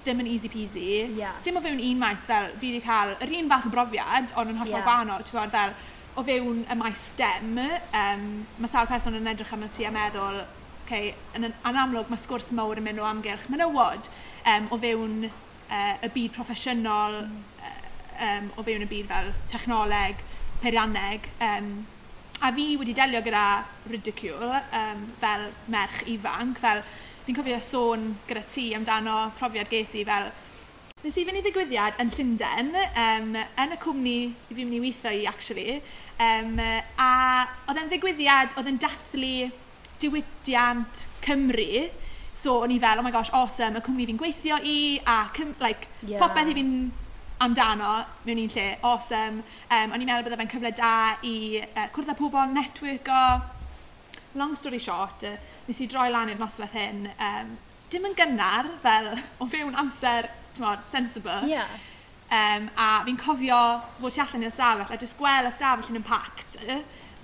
ddim 0.00 0.22
yn 0.22 0.28
easy 0.32 0.48
peasy. 0.48 0.84
Yeah. 1.18 1.36
Dim 1.44 1.58
o 1.58 1.62
fewn 1.64 1.80
un 1.84 1.98
maes 2.00 2.24
fel 2.28 2.48
fi 2.56 2.70
wedi 2.70 2.80
cael 2.84 3.16
yr 3.20 3.34
un 3.36 3.50
fath 3.50 3.66
o 3.68 3.72
brofiad, 3.74 4.32
ond 4.40 4.52
yn 4.52 4.60
hollol 4.60 4.78
yeah. 4.78 4.86
gwahanol. 4.86 5.24
Ti'n 5.26 5.52
fel, 5.52 5.74
o 6.18 6.24
fewn 6.26 6.64
y 6.66 6.76
maes 6.78 7.02
STEM, 7.12 7.58
um, 7.58 8.24
mae 8.58 8.70
sawl 8.70 8.88
person 8.90 9.16
yn 9.18 9.28
edrych 9.30 9.52
arno 9.54 9.68
ti 9.74 9.86
a 9.86 9.92
meddwl, 9.94 10.40
okay, 10.84 11.12
yn, 11.38 11.46
yn 11.50 11.78
amlwg 11.84 12.10
mae 12.10 12.20
sgwrs 12.20 12.50
mawr 12.56 12.80
yn 12.80 12.88
mynd 12.88 13.02
o 13.02 13.06
amgylch 13.06 13.46
menywod 13.52 14.10
um, 14.50 14.66
o 14.74 14.80
fewn 14.82 15.28
uh, 15.28 15.94
y 16.02 16.10
byd 16.16 16.34
proffesiynol, 16.34 17.22
mm. 17.22 17.70
um, 18.26 18.50
o 18.58 18.66
fewn 18.66 18.86
y 18.86 18.90
byd 18.90 19.08
fel 19.12 19.32
technoleg, 19.52 20.26
peirianneg. 20.64 21.30
Um, 21.46 21.72
a 22.40 22.50
fi 22.56 22.66
wedi 22.80 22.96
delio 22.96 23.20
gyda 23.22 23.44
ridicule 23.92 24.62
um, 24.72 25.06
fel 25.20 25.50
merch 25.72 26.02
ifanc, 26.08 26.58
fel 26.60 26.82
fi'n 27.26 27.36
cofio 27.36 27.58
sôn 27.62 28.14
gyda 28.28 28.44
ti 28.48 28.70
amdano 28.76 29.26
profiad 29.38 29.68
ges 29.70 29.92
i 30.00 30.06
fel 30.08 30.30
Nes 31.00 31.16
i 31.16 31.22
fynd 31.24 31.38
i 31.38 31.40
ddigwyddiad 31.40 31.94
yn 32.02 32.10
Llundain, 32.12 32.66
um, 32.76 33.28
yn 33.32 33.70
y 33.72 33.76
cwmni 33.80 34.16
i 34.28 34.52
fi'n 34.52 34.66
mynd 34.68 34.76
i 34.76 34.80
weithio 34.82 35.12
i, 35.16 35.22
actually, 35.30 35.78
um, 36.20 36.58
a 36.60 37.12
oedd 37.70 37.78
e'n 37.80 37.88
ddigwyddiad 37.88 38.52
oedd 38.60 38.68
yn 38.68 38.76
dathlu 38.82 39.46
diwydiant 40.02 41.06
Cymru, 41.24 41.86
so 42.36 42.58
o'n 42.66 42.74
i 42.74 42.76
fel, 42.82 43.00
oh 43.00 43.04
my 43.06 43.12
gosh, 43.14 43.30
awesome, 43.32 43.80
y 43.80 43.84
cwmni 43.86 44.10
fi'n 44.10 44.18
gweithio 44.20 44.58
i, 44.60 44.74
a 45.08 45.22
cym, 45.38 45.54
like, 45.64 45.88
yeah. 46.02 46.20
popeth 46.20 46.50
i 46.52 46.56
fi'n 46.58 46.74
amdano 47.46 47.94
mewn 48.26 48.42
un 48.44 48.52
lle, 48.52 48.66
awesome. 48.90 49.40
Um, 49.70 49.94
o'n 49.94 50.04
i'n 50.04 50.10
meddwl 50.10 50.26
bydde 50.28 50.40
fe'n 50.42 50.52
cyfle 50.52 50.74
da 50.82 50.92
i 51.24 51.34
uh, 51.62 51.86
cwrdd 51.94 52.12
â 52.12 52.16
pobl, 52.18 52.52
networko. 52.58 53.22
Long 54.36 54.52
story 54.52 54.82
short, 54.84 55.24
uh, 55.24 55.32
nes 55.64 55.80
i 55.80 55.88
droi 55.88 56.10
lan 56.12 56.28
i'r 56.28 56.44
noswaith 56.44 56.76
hyn, 56.76 57.06
um, 57.16 57.56
dim 57.88 58.04
yn 58.06 58.20
gynnar 58.20 58.68
fel 58.84 59.14
o 59.40 59.48
fewn 59.48 59.80
amser 59.80 60.28
tmod, 60.56 60.84
sensible. 60.84 61.42
Yeah. 61.48 61.68
Um, 62.30 62.68
a 62.78 63.02
fi'n 63.02 63.18
cofio 63.18 63.58
fod 63.98 64.14
ti 64.14 64.20
allan 64.22 64.46
i'r 64.46 64.52
stafell 64.54 64.94
a 64.94 64.98
jyst 65.00 65.16
gweld 65.18 65.48
y 65.48 65.54
stafell 65.54 65.90
yn 65.90 65.98
impact. 65.98 66.58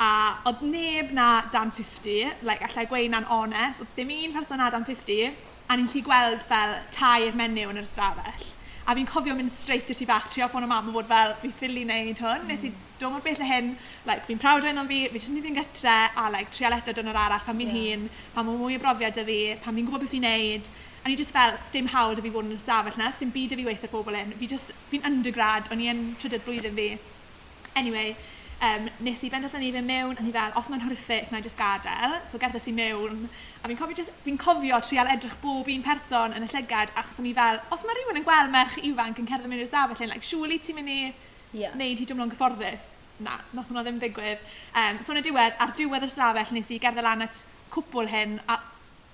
A 0.02 0.08
oedd 0.50 0.64
neb 0.67 1.12
na 1.17 1.44
dan 1.52 1.70
50, 1.73 2.43
like, 2.44 2.67
allai 2.67 2.88
gweud 2.90 3.12
na'n 3.14 3.28
onest, 3.32 3.84
oedd 3.84 3.94
dim 3.96 4.11
un 4.17 4.34
person 4.34 4.58
na 4.61 4.67
dan 4.75 4.84
50, 4.84 5.31
a 5.70 5.76
ni'n 5.78 5.88
lli 5.93 6.02
gweld 6.05 6.43
fel 6.50 6.75
tair 6.94 7.38
menyw 7.38 7.70
yn 7.73 7.81
yr 7.81 7.87
stafell. 7.88 8.49
A 8.87 8.94
fi'n 8.99 9.06
cofio 9.11 9.34
mynd 9.38 9.50
straight 9.50 9.88
i'r 9.90 9.99
tu 9.99 10.06
bach, 10.11 10.26
trio 10.31 10.50
ffôn 10.50 10.67
o 10.67 10.69
mam 10.70 10.90
a 10.90 10.96
fod 10.99 11.08
fel, 11.11 11.32
fi 11.40 11.52
ffili 11.55 11.87
wneud 11.87 12.20
hwn, 12.23 12.43
mm. 12.43 12.50
nes 12.50 12.67
i 12.67 12.73
do 13.00 13.08
mor 13.11 13.23
beth 13.23 13.40
le 13.43 13.46
hyn, 13.49 13.73
like, 14.11 14.26
fi'n 14.28 14.43
prawd 14.43 14.67
o'n 14.69 14.82
fi, 14.90 15.00
fi 15.14 15.23
jyst 15.23 15.49
yn 15.52 15.56
gytre, 15.56 15.96
a 16.19 16.26
like, 16.34 16.50
trio 16.55 16.70
leto 16.75 16.94
dyn 16.94 17.08
nhw'r 17.08 17.23
arall 17.23 17.46
pan 17.46 17.62
fi'n 17.62 17.73
yeah. 17.73 17.94
hun, 17.94 18.11
pan 18.34 18.46
mae'n 18.46 18.61
mwy 18.61 18.78
o 18.78 18.82
brofiad 18.82 19.23
y 19.23 19.26
fi, 19.31 19.40
pan 19.64 19.78
fi'n 19.78 19.88
gwybod 19.88 20.05
beth 20.05 20.14
fi'n 20.14 20.28
neud 20.28 20.70
A 21.06 21.08
ni 21.08 21.14
just 21.14 21.30
fel, 21.30 21.52
dim 21.70 21.86
hawl 21.86 22.16
da 22.18 22.22
fi 22.22 22.30
fod 22.34 22.48
yn 22.48 22.56
y 22.56 22.58
stafell 22.58 22.96
na, 22.98 23.12
sy'n 23.14 23.28
byd 23.30 23.52
dy 23.52 23.60
fi 23.60 23.64
weithio 23.68 23.88
pobl 23.92 24.16
yn. 24.18 24.32
Fi 24.40 24.46
just, 24.50 24.72
fi'n 24.90 25.04
undergrad, 25.06 25.68
o'n 25.70 25.84
i 25.84 25.86
yn 25.92 26.00
trydydd 26.18 26.42
blwyddyn 26.42 26.74
fi. 26.74 26.86
Anyway, 27.78 28.16
um, 28.66 28.88
nes 29.06 29.22
i 29.22 29.30
benderfynu 29.30 29.68
i 29.68 29.70
fe 29.76 29.84
mewn, 29.86 30.18
a 30.18 30.24
ni 30.26 30.34
fel, 30.34 30.56
os 30.58 30.66
mae'n 30.72 30.82
horrific, 30.82 31.30
na 31.30 31.38
i 31.38 31.46
just 31.46 31.60
gadael. 31.60 32.16
So 32.26 32.42
gerdded 32.42 32.66
i 32.66 32.74
mewn, 32.74 33.22
a 33.62 33.70
fi'n 33.70 33.78
cofio, 33.78 34.08
fi 34.26 34.34
cofio 34.48 34.82
trial 34.82 35.14
edrych 35.14 35.38
bob 35.44 35.70
un 35.76 35.86
person 35.86 36.34
yn 36.34 36.48
y 36.48 36.50
llygad, 36.50 36.90
achos 36.98 37.22
o'n 37.22 37.30
i 37.30 37.38
fel, 37.38 37.62
os 37.70 37.86
mae 37.86 38.00
rhywun 38.00 38.18
yn 38.24 38.26
gweld 38.26 38.54
merch 38.58 38.82
ifanc 38.82 39.22
yn 39.22 39.30
cerdded 39.30 39.52
mewn 39.52 39.62
i'r 39.62 39.70
stafell 39.70 40.02
yn, 40.08 40.10
like, 40.10 40.26
surely 40.26 40.58
ti'n 40.58 40.80
mynd 40.80 40.90
i 40.90 41.00
yeah. 41.62 41.78
neud 41.78 42.02
hi 42.02 42.10
dwmlo'n 42.10 42.34
gyfforddus. 42.34 42.90
Na, 43.22 43.38
nath 43.54 43.70
hwnna 43.70 43.86
ddim 43.86 44.02
ddigwydd. 44.02 44.42
Um, 44.74 44.98
so 45.06 45.14
yn 45.14 45.22
y 45.22 45.28
diwedd, 45.30 45.54
ar 45.62 45.70
diwedd 45.78 46.10
y 46.10 46.10
stafell, 46.10 46.50
nes 46.58 46.74
i 46.74 46.82
gerdded 46.82 47.06
lan 47.06 47.22
at 47.30 47.46
cwpl 47.70 48.10
hyn, 48.10 48.40
a 48.50 48.55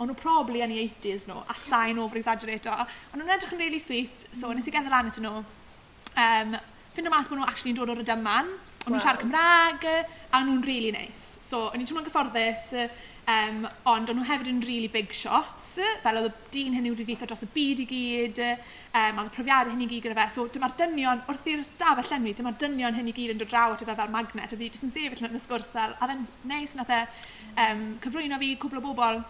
o'n 0.00 0.10
nhw 0.10 0.18
probably 0.18 0.64
yn 0.64 0.74
i 0.74 0.82
80s 0.86 1.28
nhw, 1.28 1.42
a 1.46 1.56
sain 1.58 2.00
over 2.02 2.18
exaggerator. 2.18 2.84
Ond 3.12 3.20
nhw'n 3.20 3.36
edrych 3.36 3.54
yn 3.56 3.62
really 3.62 3.82
sweet, 3.82 4.26
so 4.32 4.48
mm. 4.48 4.58
nes 4.58 4.68
i 4.68 4.74
genddo 4.74 4.92
lan 4.92 5.12
at 5.12 5.20
nhw. 5.22 5.42
Um, 6.12 6.60
Fynd 6.92 7.08
o 7.08 7.10
mas 7.12 7.30
bod 7.30 7.38
nhw 7.40 7.46
actually 7.48 7.72
yn 7.72 7.78
dod 7.78 7.90
o'r 7.94 8.02
dyman, 8.04 8.50
o'n 8.82 8.92
nhw'n 8.92 9.00
siarad 9.00 9.22
Cymraeg, 9.22 9.86
a 10.28 10.40
o'n 10.42 10.50
nhw'n 10.50 10.66
really 10.66 10.90
nice. 10.92 11.38
So, 11.40 11.70
o'n 11.70 11.80
i'n 11.80 11.88
teimlo'n 11.88 12.04
gyfforddus, 12.04 12.66
um, 13.32 13.62
ond 13.88 14.12
o'n 14.12 14.18
nhw 14.18 14.26
hefyd 14.28 14.50
yn 14.50 14.60
really 14.66 14.90
big 14.92 15.14
shots, 15.16 15.70
fel 16.04 16.20
oedd 16.20 16.28
y 16.28 16.32
dyn 16.52 16.76
hynny 16.76 16.92
wedi 16.92 17.06
gweithio 17.08 17.30
dros 17.30 17.46
y 17.46 17.50
byd 17.54 17.80
i 17.80 17.88
gyd, 17.88 18.42
um, 18.44 19.22
oedd 19.22 19.30
y 19.30 19.34
profiadau 19.38 19.72
hynny 19.72 19.88
gyd 19.88 20.04
gyda 20.08 20.18
fe, 20.18 20.28
so 20.34 20.44
dyma'r 20.52 20.76
dynion, 20.82 21.25
wrth 21.32 21.49
i'r 21.54 21.64
stafell 21.72 22.11
llenwi, 22.11 22.34
dyma'r 22.37 22.58
dynion 22.61 22.99
hynny 22.99 23.14
gyd 23.16 23.32
yn 23.37 23.40
dod 23.40 23.52
draw 23.54 23.72
at 23.72 23.84
y 23.84 23.88
fe 23.88 23.96
fel 24.02 24.12
magnet, 24.12 24.52
a 24.52 24.58
fi 24.58 24.68
jyst 24.68 24.84
yn 24.88 24.92
sefyll 24.92 25.28
yn 25.30 25.38
y 25.38 25.44
sgwrs 25.46 25.72
fel, 25.78 25.96
a 25.96 26.11
fe'n 26.11 26.26
neis 26.50 26.76
nath 26.76 26.92
e 26.92 27.04
um, 27.68 27.87
cyflwyno 28.04 28.40
fi 28.42 28.56
cwbl 28.61 28.82
o 28.82 28.90
bobl, 28.90 29.22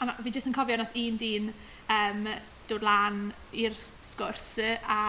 a 0.00 0.16
fi 0.22 0.32
jyst 0.34 0.50
yn 0.50 0.56
cofio 0.56 0.78
nath 0.78 0.96
un 1.02 1.20
dyn 1.20 1.52
um, 1.94 2.24
dod 2.70 2.84
lan 2.86 3.20
i'r 3.52 3.76
sgwrs 4.04 4.48
a 4.84 5.02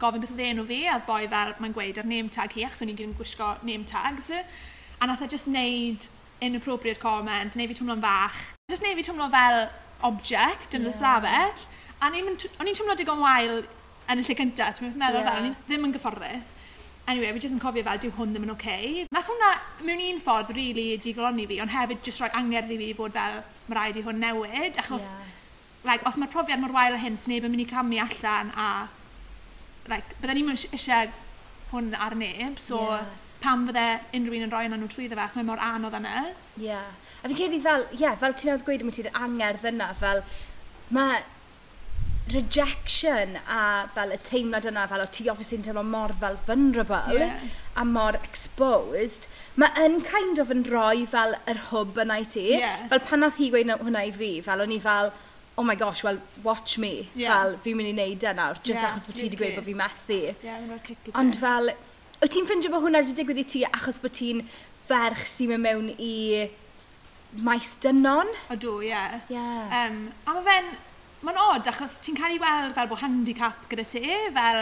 gofyn 0.00 0.22
beth 0.22 0.34
oedd 0.34 0.46
enw 0.48 0.64
fi 0.68 0.80
a 0.90 1.00
boi 1.06 1.26
fel 1.30 1.54
mae'n 1.60 1.76
gweud 1.76 2.00
ar 2.00 2.08
name 2.08 2.32
tag 2.32 2.56
hi 2.56 2.64
achos 2.66 2.82
o'n 2.84 2.92
i'n 2.92 2.98
gyd 2.98 3.10
yn 3.10 3.18
gwisgo 3.18 3.52
name 3.62 3.86
tags 3.88 4.32
a 4.32 5.06
nath 5.08 5.22
e 5.24 5.28
just 5.30 5.48
neud 5.48 6.08
inappropriate 6.40 7.00
comment, 7.00 7.54
neu 7.56 7.68
fi 7.68 7.76
twmlo'n 7.76 8.00
fach. 8.02 8.38
Just 8.70 8.82
neu 8.82 8.96
fi 8.96 9.04
twmlo 9.04 9.28
fel 9.32 9.68
object 10.08 10.74
yn 10.76 10.86
yeah. 10.86 10.92
y 10.92 10.96
stafell. 10.96 11.68
A 12.00 12.08
o'n 12.08 12.16
i'n 12.16 12.76
twmlo 12.76 12.96
digon 12.98 13.20
wael 13.20 13.62
yn 14.10 14.22
y 14.22 14.26
lle 14.26 14.36
cyntaf. 14.38 14.80
Ti'n 14.80 14.96
meddwl 15.00 15.20
yeah. 15.20 15.28
fel, 15.28 15.40
o'n 15.44 15.50
i 15.50 15.54
ddim 15.68 15.88
yn 15.88 15.94
gyfforddus. 15.96 16.52
Anyway, 17.10 17.32
fi 17.34 17.42
jyst 17.42 17.56
yn 17.56 17.62
cofio 17.62 17.84
fel, 17.86 18.00
dyw 18.00 18.12
hwn 18.16 18.34
ddim 18.34 18.46
yn 18.46 18.54
oce. 18.54 18.76
Okay. 18.76 19.06
Nath 19.12 19.30
hwnna, 19.30 19.50
mewn 19.86 20.04
un 20.06 20.20
ffordd, 20.22 20.52
rili 20.54 20.72
really, 20.72 21.00
diglonni 21.02 21.46
fi, 21.50 21.60
ond 21.64 21.74
hefyd 21.74 22.04
jyst 22.06 22.22
rhoi 22.22 22.30
angerdd 22.40 22.72
i 22.74 22.78
fi 22.80 22.90
fod 22.96 23.16
fel, 23.16 23.40
mae 23.70 23.78
rhaid 23.78 24.00
i 24.00 24.04
hwn 24.06 24.20
newid, 24.22 24.78
achos 24.82 25.14
yeah. 25.16 25.32
like, 25.88 26.06
os 26.08 26.18
mae'r 26.20 26.32
profiad 26.34 26.62
mor 26.62 26.74
wael 26.76 26.98
o 26.98 27.00
hyn, 27.00 27.18
sneb 27.20 27.46
yn 27.46 27.54
mynd 27.54 27.64
i 27.64 27.70
camu 27.70 28.00
allan 28.04 28.52
a 28.58 28.68
like, 29.90 30.16
bydden 30.20 30.42
ni'n 30.42 30.54
eisiau 30.54 31.10
hwn 31.72 31.92
ar 31.94 32.16
neb, 32.18 32.58
so 32.62 32.80
yeah. 32.82 33.10
pam 33.42 33.66
fydde 33.68 33.86
unrhyw 34.18 34.38
un 34.40 34.46
yn 34.48 34.54
rhoi 34.54 34.66
yna 34.68 34.78
nhw 34.80 34.90
trwy 34.92 35.08
ddefa, 35.10 35.28
so 35.30 35.40
mae 35.40 35.48
mor 35.50 35.62
anodd 35.70 35.96
yna. 36.00 36.14
Ie. 36.58 36.70
Yeah. 36.70 36.88
A 37.20 37.28
fi'n 37.28 37.36
credu 37.36 37.60
fel, 37.64 37.86
ie, 37.92 38.02
yeah, 38.04 38.16
fel 38.20 38.34
ti'n 38.36 38.54
oedd 38.54 38.64
gweud, 38.66 38.86
mae 38.86 38.96
ti'n 38.96 39.20
angerdd 39.24 39.68
yna, 39.70 39.90
fel, 40.00 40.24
mae 40.96 41.20
rejection 42.34 43.38
a 43.48 43.62
fel 43.94 44.14
y 44.14 44.20
teimlad 44.26 44.68
yna 44.70 44.86
fel 44.90 45.04
o 45.04 45.08
ti 45.16 45.28
obviously 45.32 45.58
yn 45.60 45.66
teimlo 45.66 45.84
mor 45.86 46.14
fel 46.20 46.38
vulnerable 46.46 47.16
yeah. 47.16 47.40
a 47.76 47.86
mor 47.86 48.18
exposed 48.20 49.26
mae 49.60 49.86
yn 49.86 49.98
kind 50.06 50.42
of 50.42 50.52
yn 50.54 50.62
rhoi 50.68 51.06
fel 51.14 51.34
yr 51.50 51.64
hwb 51.70 51.98
yna 52.04 52.20
i 52.22 52.28
ti 52.34 52.46
yeah. 52.52 52.86
fel 52.92 53.02
pan 53.08 53.24
nath 53.24 53.40
hi 53.40 53.50
gweud 53.54 53.74
hwnna 53.82 54.06
i 54.08 54.14
fi 54.20 54.30
fel 54.46 54.64
o'n 54.66 54.76
i 54.76 54.80
fel 54.86 55.12
oh 55.60 55.62
my 55.62 55.74
gosh, 55.74 56.02
well, 56.02 56.18
watch 56.42 56.78
me. 56.78 57.08
Yeah. 57.14 57.34
Fel, 57.34 57.56
fi'n 57.64 57.76
mynd 57.76 57.90
i 57.90 57.92
wneud 57.92 58.24
e 58.24 58.30
nawr, 58.32 58.60
just 58.64 58.80
yeah, 58.80 58.94
achos 58.94 59.04
bod 59.04 59.18
ti 59.18 59.26
wedi 59.26 59.40
gweud 59.40 59.56
bod 59.58 59.66
fi 59.66 59.74
methu. 59.76 60.20
Yeah, 60.46 61.02
Ond 61.20 61.36
fel, 61.36 61.72
wyt 62.22 62.32
ti'n 62.32 62.48
ffindio 62.48 62.72
bod 62.72 62.86
hwnna 62.86 63.02
wedi 63.04 63.16
digwydd 63.18 63.42
i 63.42 63.44
ti 63.54 63.64
achos 63.68 64.00
bod 64.00 64.14
ti'n 64.16 64.40
ferch 64.88 65.26
sy'n 65.28 65.52
mynd 65.52 65.66
mewn 65.66 65.90
i 66.00 66.14
maes 67.44 67.74
dynon? 67.84 68.32
O 68.48 68.56
dw, 68.62 68.78
ie. 68.86 68.88
Yeah. 68.88 69.18
yeah. 69.28 69.74
Um, 69.82 70.00
a 70.24 70.38
mae 70.38 70.46
fe'n, 70.48 70.72
mae'n 71.26 71.40
odd 71.42 71.68
achos 71.68 71.98
ti'n 72.04 72.16
cael 72.18 72.36
ei 72.36 72.40
weld 72.42 72.74
fel 72.76 72.88
bod 72.90 73.02
handicap 73.02 73.66
gyda 73.70 73.84
ti, 73.86 74.00
e? 74.00 74.20
fel 74.36 74.60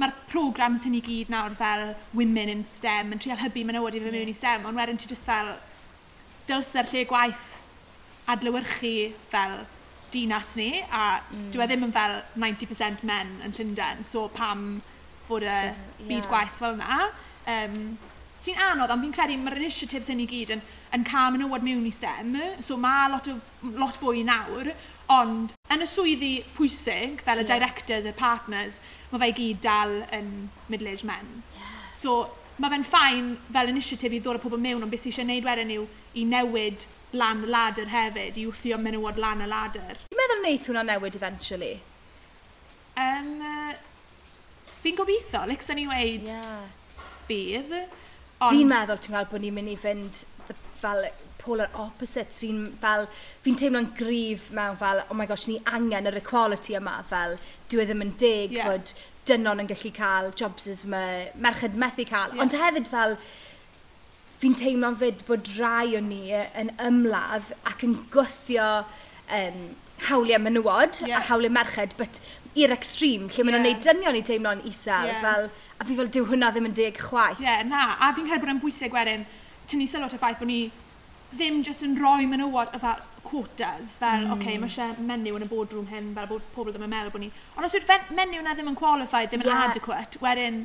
mae'r 0.00 0.14
programs 0.30 0.86
hyn 0.88 0.96
i 0.98 1.02
gyd 1.04 1.30
nawr 1.32 1.54
fel 1.56 1.92
women 2.16 2.50
in 2.52 2.64
STEM 2.66 3.12
yn 3.14 3.20
trial 3.22 3.40
hybu 3.42 3.64
menywod 3.68 3.98
i 3.98 4.02
fy 4.02 4.14
mewn 4.14 4.32
i 4.32 4.36
STEM, 4.36 4.66
ond 4.68 4.80
wedyn 4.80 5.00
ti 5.00 5.10
just 5.10 5.28
fel 5.28 5.52
dylse'r 6.48 6.88
lle 6.90 7.04
gwaith 7.10 7.44
adlywyrchu 8.32 8.94
fel 9.32 9.60
dinas 10.12 10.54
ni 10.56 10.70
a 10.82 11.20
mm. 11.20 11.50
dwi 11.52 11.64
e 11.64 11.68
ddim 11.68 11.86
yn 11.88 11.94
fel 11.94 12.16
90% 12.40 13.04
men 13.08 13.36
yn 13.46 13.54
Llundain, 13.56 14.02
so 14.04 14.26
pam 14.32 14.80
fod 15.28 15.46
y 15.46 15.52
yeah, 15.52 15.76
byd 16.08 16.28
gwaith 16.30 16.56
fel 16.58 16.76
yna. 16.76 16.98
Um, 17.52 17.78
sy'n 18.42 18.58
anodd, 18.58 18.90
ond 18.90 19.04
fi'n 19.04 19.14
credu 19.14 19.38
mae'r 19.38 19.60
initiatives 19.60 20.10
hyn 20.10 20.22
i 20.24 20.26
gyd 20.30 20.52
yn, 20.56 20.62
yn 20.96 21.06
cael 21.06 21.30
menywod 21.34 21.64
mewn 21.66 21.86
i 21.86 21.92
STEM, 21.94 22.34
so 22.64 22.78
mae 22.80 23.08
lot, 23.12 23.30
o, 23.30 23.36
lot 23.78 23.94
fwy 23.94 24.24
nawr, 24.26 24.72
ond 25.14 25.54
yn 25.72 25.84
y 25.84 25.88
swyddi 25.88 26.32
pwysig, 26.56 27.22
fel 27.22 27.42
y 27.44 27.46
directors, 27.46 28.08
y 28.08 28.14
partners, 28.18 28.80
mae 29.12 29.22
fe 29.22 29.30
i 29.30 29.36
gyd 29.38 29.62
dal 29.64 29.94
yn 30.18 30.32
middle-aged 30.72 31.06
men. 31.08 31.30
So 31.94 32.24
mae 32.58 32.72
fe'n 32.72 32.86
ffain 32.86 33.30
fel 33.52 33.70
initiative 33.70 34.18
i 34.18 34.20
ddod 34.24 34.40
y 34.40 34.42
pobl 34.42 34.60
mewn, 34.60 34.82
ond 34.82 34.92
beth 34.92 35.06
sy'n 35.06 35.12
eisiau 35.12 35.28
gwneud 35.28 35.48
wedyn 35.48 35.72
yw 35.76 35.86
i 36.18 36.26
newid 36.28 36.88
lan 37.16 37.46
y 37.46 37.48
ladder 37.52 37.88
hefyd, 37.92 38.42
i 38.42 38.48
wthio 38.50 38.78
menywod 38.80 39.22
lan 39.22 39.44
y 39.44 39.48
ladder. 39.48 40.02
Ti'n 40.10 40.18
meddwl 40.18 40.42
wneud 40.42 40.68
hwnna 40.68 40.84
newid 40.90 41.16
eventually? 41.18 41.74
Um, 42.98 43.34
uh, 43.40 43.72
fi'n 44.82 44.98
gobeithio, 44.98 45.46
lics 45.48 45.70
yn 45.72 45.84
i 45.84 45.88
weid 45.88 46.28
yeah. 46.28 46.64
fydd. 47.28 47.76
Fi'n 48.50 48.70
meddwl, 48.70 48.98
ti'n 49.02 49.14
gweld, 49.16 49.30
bod 49.30 49.44
ni'n 49.44 49.54
mynd 49.58 49.72
i 49.72 49.76
fynd 49.78 50.24
the, 50.48 50.56
fel 50.82 51.06
polar 51.42 51.70
opposites. 51.78 52.40
Fi'n 52.42 52.64
fel, 52.82 53.06
fi'n 53.44 53.58
teimlo'n 53.58 53.92
grif 53.98 54.48
mewn 54.56 54.78
fel, 54.80 55.04
oh 55.08 55.18
my 55.18 55.28
gosh, 55.30 55.48
ni 55.50 55.60
angen 55.76 56.10
yr 56.10 56.20
equality 56.22 56.76
yma 56.78 56.98
fel, 57.08 57.38
dyw 57.70 57.82
e 57.82 57.88
ddim 57.88 58.04
yn 58.06 58.14
deg 58.20 58.56
yeah. 58.56 58.68
fod 58.70 58.94
dynon 59.28 59.62
yn 59.62 59.70
gallu 59.70 59.92
cael 59.94 60.32
jobs 60.38 60.66
as 60.70 60.84
mae 60.90 61.30
merched 61.38 61.78
methu 61.78 62.06
cael. 62.08 62.34
Yeah. 62.34 62.44
Ond 62.44 62.58
hefyd 62.58 62.90
fel, 62.90 63.16
fi'n 64.42 64.58
teimlo'n 64.58 64.98
fyd 64.98 65.22
bod 65.28 65.50
rai 65.58 65.94
o 65.98 66.02
ni 66.02 66.24
yn 66.34 66.72
ymladd 66.82 67.52
ac 67.70 67.84
yn 67.86 67.98
gwythio 68.14 68.70
um, 68.82 69.60
hawliau 70.08 70.42
menywod 70.42 71.04
yeah. 71.06 71.20
a 71.20 71.26
hawliau 71.30 71.54
merched, 71.54 71.94
but 71.98 72.22
i'r 72.58 72.74
extreme, 72.74 73.30
lle 73.30 73.46
maen 73.46 73.54
yeah. 73.54 73.62
nhw'n 73.62 73.78
gwneud 73.78 73.86
dynion 73.86 74.18
i 74.18 74.24
teimlo'n 74.28 74.64
isel. 74.68 75.08
Yeah. 75.08 75.22
Fel, 75.22 75.50
A 75.82 75.86
fi 75.88 75.96
fel, 75.98 76.10
dyw 76.14 76.28
hwnna 76.30 76.52
ddim 76.54 76.68
yn 76.68 76.76
deg 76.78 77.00
chwaith. 77.02 77.40
Ie, 77.42 77.48
yeah, 77.48 77.64
na. 77.66 77.96
A 77.98 78.12
fi'n 78.14 78.28
credu 78.28 78.44
bod 78.44 78.54
e'n 78.54 78.62
bwysig 78.62 78.94
wedyn, 78.94 79.24
ti'n 79.66 79.82
ni 79.82 79.88
sylw 79.90 80.06
at 80.06 80.14
y 80.14 80.20
ffaith 80.20 80.38
bod 80.38 80.50
ni 80.52 80.60
ddim 81.32 81.62
jyst 81.66 81.82
yn 81.86 81.96
rhoi 81.98 82.28
menywod 82.30 82.74
o 82.76 82.78
fel 82.78 83.00
quotas, 83.24 83.96
fel, 83.98 84.26
mm. 84.26 84.34
oce, 84.34 84.36
okay, 84.36 84.60
mae 84.60 84.70
eisiau 84.70 85.06
menyw 85.08 85.38
yn 85.38 85.46
y 85.46 85.48
boardroom 85.48 85.88
hyn, 85.90 86.12
fel 86.14 86.28
bod 86.30 86.46
pobl 86.54 86.74
ddim 86.74 86.84
yn 86.86 86.92
meddwl 86.92 87.14
bod 87.14 87.24
ni. 87.24 87.32
Ond 87.56 87.66
os 87.66 87.74
yw'r 87.78 88.12
menyw 88.14 88.44
na 88.44 88.54
ddim 88.54 88.70
yn 88.70 88.78
qualified, 88.78 89.32
ddim 89.32 89.44
yn 89.46 89.50
yeah. 89.50 89.66
adequate, 89.70 90.22
wedyn 90.22 90.62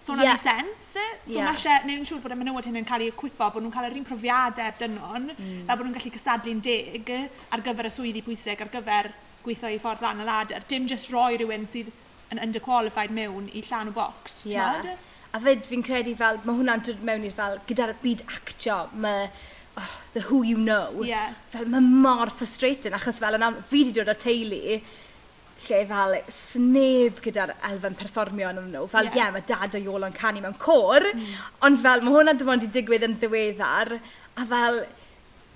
So 0.00 0.14
hwnna 0.14 0.24
yeah. 0.24 0.36
sens. 0.36 0.84
So 1.26 1.34
yeah. 1.34 1.44
mae 1.44 1.56
eisiau 1.58 1.82
neud 1.84 1.98
yn 2.00 2.06
siŵr 2.08 2.22
bod 2.24 2.32
y 2.32 2.36
menywod 2.40 2.66
hyn 2.70 2.78
yn 2.80 2.86
cael 2.88 3.02
ei 3.04 3.10
equipo, 3.12 3.48
bod 3.52 3.60
nhw'n 3.60 3.72
cael 3.74 3.90
yr 3.90 3.98
un 4.00 4.06
profiadau 4.08 4.76
dynon, 4.80 5.26
mm. 5.34 5.58
fel 5.68 5.76
bod 5.76 5.84
nhw'n 5.84 5.96
gallu 5.98 6.12
cystadlu'n 6.14 6.62
deg 6.64 7.10
ar 7.52 7.64
gyfer 7.66 7.88
y 7.90 7.90
swyddi 7.92 8.22
pwysig, 8.24 8.62
ar 8.64 8.72
gyfer 8.72 9.10
gweithio 9.44 9.72
i 9.74 9.76
ffordd 9.82 10.04
lan 10.06 10.22
y 10.24 10.28
ladder. 10.28 10.64
Dim 10.72 10.88
jyst 10.88 11.12
roi 11.12 11.34
rhywun 11.36 11.68
sydd 11.68 11.92
yn 12.30 12.42
underqualified 12.42 13.14
mewn 13.14 13.48
i 13.52 13.62
llan 13.66 13.90
o 13.90 13.94
bocs. 13.96 14.42
Yeah. 14.50 14.82
A 15.30 15.38
fyd 15.42 15.66
fi'n 15.68 15.84
credu 15.86 16.16
fel, 16.18 16.40
mae 16.44 16.58
hwnna'n 16.58 16.84
dod 16.86 17.02
mewn 17.06 17.26
i'r 17.26 17.36
fel, 17.36 17.58
gyda'r 17.68 17.94
byd 18.02 18.24
actio, 18.30 18.80
mae 19.02 19.28
oh, 19.78 19.92
the 20.14 20.24
who 20.28 20.42
you 20.46 20.58
know. 20.58 21.04
Yeah. 21.06 21.34
Fel 21.52 21.68
mae 21.70 21.82
mor 21.82 22.32
frustrating, 22.34 22.96
achos 22.96 23.20
fel 23.22 23.38
yna, 23.38 23.52
fi 23.62 23.84
wedi 23.84 23.94
dod 23.98 24.10
o 24.10 24.16
teulu, 24.18 24.80
lle 25.60 25.80
fel 25.90 26.16
sneb 26.32 27.20
gyda'r 27.24 27.54
elfen 27.70 27.98
perfformio 27.98 28.50
yn 28.54 28.62
nhw. 28.72 28.86
Fel, 28.90 29.10
ie, 29.10 29.12
yeah. 29.14 29.26
yeah, 29.26 29.34
mae 29.34 29.46
dad 29.46 29.76
a 29.76 29.82
Iola'n 29.82 30.16
canu 30.16 30.42
mewn 30.44 30.56
cor, 30.62 31.04
mm. 31.12 31.36
ond 31.68 31.82
fel, 31.82 32.06
mae 32.06 32.16
hwnna 32.16 32.36
dim 32.38 32.54
ond 32.54 32.66
i 32.66 32.72
digwydd 32.78 33.06
yn 33.06 33.18
ddiweddar, 33.20 33.94
a 34.40 34.48
fel, 34.54 34.82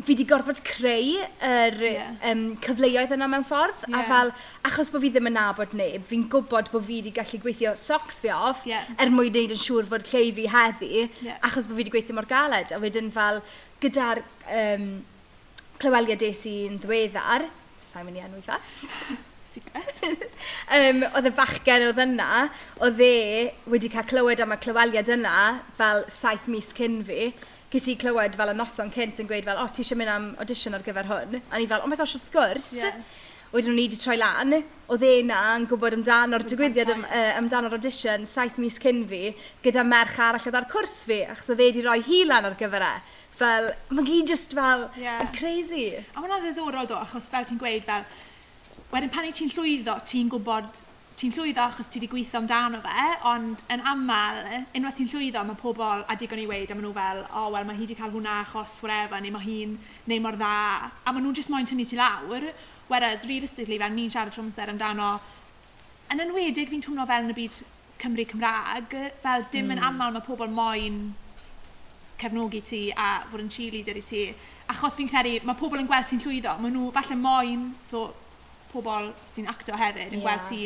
fi 0.02 0.12
wedi 0.12 0.24
gorfod 0.28 0.58
creu 0.66 1.20
yr 1.46 1.76
yeah. 1.86 2.14
um, 2.28 2.42
cyfleoedd 2.64 3.14
yna 3.14 3.28
mewn 3.30 3.44
ffordd, 3.46 3.84
yeah. 3.86 4.00
a 4.00 4.08
fel, 4.08 4.32
achos 4.66 4.90
bod 4.92 5.04
fi 5.04 5.10
ddim 5.14 5.30
yn 5.30 5.36
nabod 5.38 5.74
neb, 5.78 6.02
fi'n 6.08 6.26
gwybod 6.32 6.70
bod 6.72 6.86
fi 6.88 6.98
wedi 6.98 7.12
gallu 7.14 7.40
gweithio 7.44 7.74
socks 7.80 8.18
fi 8.24 8.32
off, 8.34 8.64
yeah. 8.68 8.88
er 8.98 9.12
mwyn 9.14 9.30
wneud 9.30 9.54
yn 9.54 9.60
siŵr 9.60 9.88
fod 9.90 10.06
lle 10.10 10.24
fi 10.36 10.48
heddi, 10.50 11.04
yeah. 11.24 11.38
achos 11.46 11.68
bod 11.68 11.78
fi 11.78 11.84
wedi 11.84 11.94
gweithio 11.94 12.18
mor 12.18 12.28
galed, 12.30 12.74
a 12.74 12.80
wedyn 12.82 13.12
fel, 13.14 13.40
gyda'r 13.84 14.24
um, 14.58 14.90
clyweliad 15.78 16.20
des 16.24 16.42
i'n 16.50 16.82
ddiweddar, 16.82 17.46
sa'n 17.84 18.08
mynd 18.08 18.18
i 18.18 18.26
enw 18.26 18.42
eitha, 18.42 18.58
secret. 19.54 20.04
um, 20.76 21.02
oedd 21.14 21.30
y 21.30 21.34
bachgen 21.38 21.88
oedd 21.88 22.02
yna, 22.02 22.48
oedd 22.82 23.00
e 23.04 23.14
wedi 23.70 23.90
cael 23.92 24.08
clywed 24.10 24.42
am 24.42 24.54
y 24.56 24.60
clyweliad 24.66 25.10
yna 25.16 25.38
fel 25.78 26.04
saith 26.12 26.50
mis 26.50 26.74
cyn 26.76 27.02
fi, 27.06 27.32
ges 27.74 27.90
i 27.90 27.96
clywed 27.98 28.36
fel 28.38 28.52
y 28.52 28.54
noson 28.54 28.90
cynt 28.94 29.20
yn 29.22 29.28
gweud 29.28 29.46
fel, 29.48 29.58
o, 29.58 29.66
oh, 29.66 29.70
ti 29.74 29.82
eisiau 29.82 29.98
mynd 29.98 30.12
am 30.12 30.26
audition 30.42 30.76
ar 30.76 30.84
gyfer 30.86 31.08
hwn? 31.10 31.40
A 31.50 31.58
ni 31.58 31.66
fel, 31.70 31.82
oh 31.82 31.90
my 31.90 31.98
gosh, 31.98 32.14
wrth 32.14 32.30
gwrs. 32.34 32.68
Yeah. 32.78 33.00
Wedyn 33.54 33.70
nhw 33.70 33.78
ni 33.78 33.86
wedi 33.86 33.98
troi 34.02 34.16
lan, 34.18 34.54
oedd 34.90 35.02
e 35.06 35.10
na 35.26 35.40
yn 35.54 35.66
gwybod 35.70 35.94
amdano'r 35.94 36.42
digwyddiad 36.50 36.90
am, 36.90 37.04
uh, 37.06 37.32
amdano'r 37.38 37.76
audition 37.76 38.24
saith 38.26 38.56
mis 38.62 38.80
cyn 38.82 39.04
fi 39.10 39.28
gyda 39.62 39.84
merch 39.86 40.18
arall 40.22 40.48
oedd 40.50 40.58
ar 40.58 40.66
cwrs 40.70 40.96
fi, 41.06 41.20
achos 41.34 41.52
oedd 41.54 41.62
e 41.62 41.68
wedi 41.68 41.84
rhoi 41.84 42.00
hi 42.06 42.22
lan 42.26 42.48
ar 42.48 42.56
gyfer 42.58 42.82
e 42.82 42.94
fel, 43.34 43.70
mae 43.90 44.06
gyd 44.06 44.30
just 44.30 44.54
fel, 44.58 44.88
yeah. 44.98 45.22
yn 45.22 45.30
crazy. 45.34 45.86
A 46.14 46.22
hwnna 46.22 46.40
ddiddorol 46.42 46.90
do, 46.90 46.98
achos 46.98 47.30
fel 47.30 47.46
ti'n 47.46 47.58
gweud 47.62 47.86
fel, 47.86 48.06
wedyn 48.94 49.14
pan 49.14 49.30
i 49.30 49.34
ti'n 49.34 49.50
llwyddo, 49.54 50.00
ti'n 50.10 50.30
gwybod 50.34 50.82
ti'n 51.14 51.30
llwyddo 51.30 51.62
achos 51.62 51.88
ti 51.88 52.00
wedi 52.00 52.08
gweithio 52.10 52.40
amdano 52.40 52.80
fe, 52.82 53.04
ond 53.30 53.60
yn 53.70 53.82
aml, 53.86 54.40
unwaith 54.74 54.96
ti'n 54.98 55.10
llwyddo, 55.12 55.44
mae 55.46 55.58
pobl 55.60 56.02
a 56.10 56.16
digon 56.18 56.40
i 56.42 56.46
weid, 56.50 56.72
a 56.72 56.74
maen 56.74 56.88
nhw 56.88 56.94
fel, 56.96 57.20
o, 57.28 57.44
oh, 57.44 57.50
wel, 57.54 57.66
mae 57.68 57.76
hi 57.78 57.84
wedi 57.84 57.96
cael 57.98 58.10
hwnna 58.10 58.40
achos 58.42 58.80
whatever, 58.82 59.22
neu 59.22 59.34
mae 59.34 59.44
hi'n 59.46 59.76
neu 60.10 60.22
mor 60.24 60.34
dda, 60.40 60.54
a 60.90 61.12
maen 61.14 61.22
nhw 61.22 61.34
jyst 61.38 61.52
moyn 61.54 61.68
tynnu 61.70 61.86
ti 61.86 61.98
lawr, 62.00 62.48
whereas, 62.90 63.26
realistically, 63.30 63.78
fel 63.78 63.94
ni'n 63.94 64.10
siarad 64.10 64.34
trwy 64.34 64.42
amser 64.42 64.72
amdano, 64.72 65.12
yn 66.10 66.24
enwedig 66.24 66.72
fi'n 66.72 66.82
twmno 66.82 67.06
fel 67.10 67.28
yn 67.28 67.34
y 67.34 67.36
byd 67.38 67.60
Cymru 68.02 68.24
Cymraeg, 68.32 68.96
fel 69.22 69.46
dim 69.54 69.68
mm. 69.68 69.76
yn 69.76 69.84
aml 69.86 70.16
mae 70.16 70.26
pobl 70.26 70.50
moyn 70.50 70.98
cefnogi 72.18 72.62
ti 72.66 72.80
a 72.90 73.20
fod 73.30 73.44
yn 73.44 73.52
cheerleader 73.52 74.00
i 74.00 74.02
ti. 74.02 74.24
Achos 74.72 74.98
fi'n 74.98 75.10
credu, 75.10 75.38
mae 75.46 75.58
pobl 75.58 75.78
yn 75.78 75.86
gweld 75.86 76.10
ti'n 76.10 76.22
llwyddo, 76.24 76.56
maen 76.58 76.74
nhw 76.74 76.90
falle 76.96 77.16
moyn, 77.20 77.68
so 77.86 78.08
pobl 78.72 79.12
sy'n 79.30 79.46
acto 79.50 79.78
hefyd 79.78 80.10
yn 80.10 80.18
yeah. 80.18 80.26
gweld 80.26 80.50
ti 80.50 80.60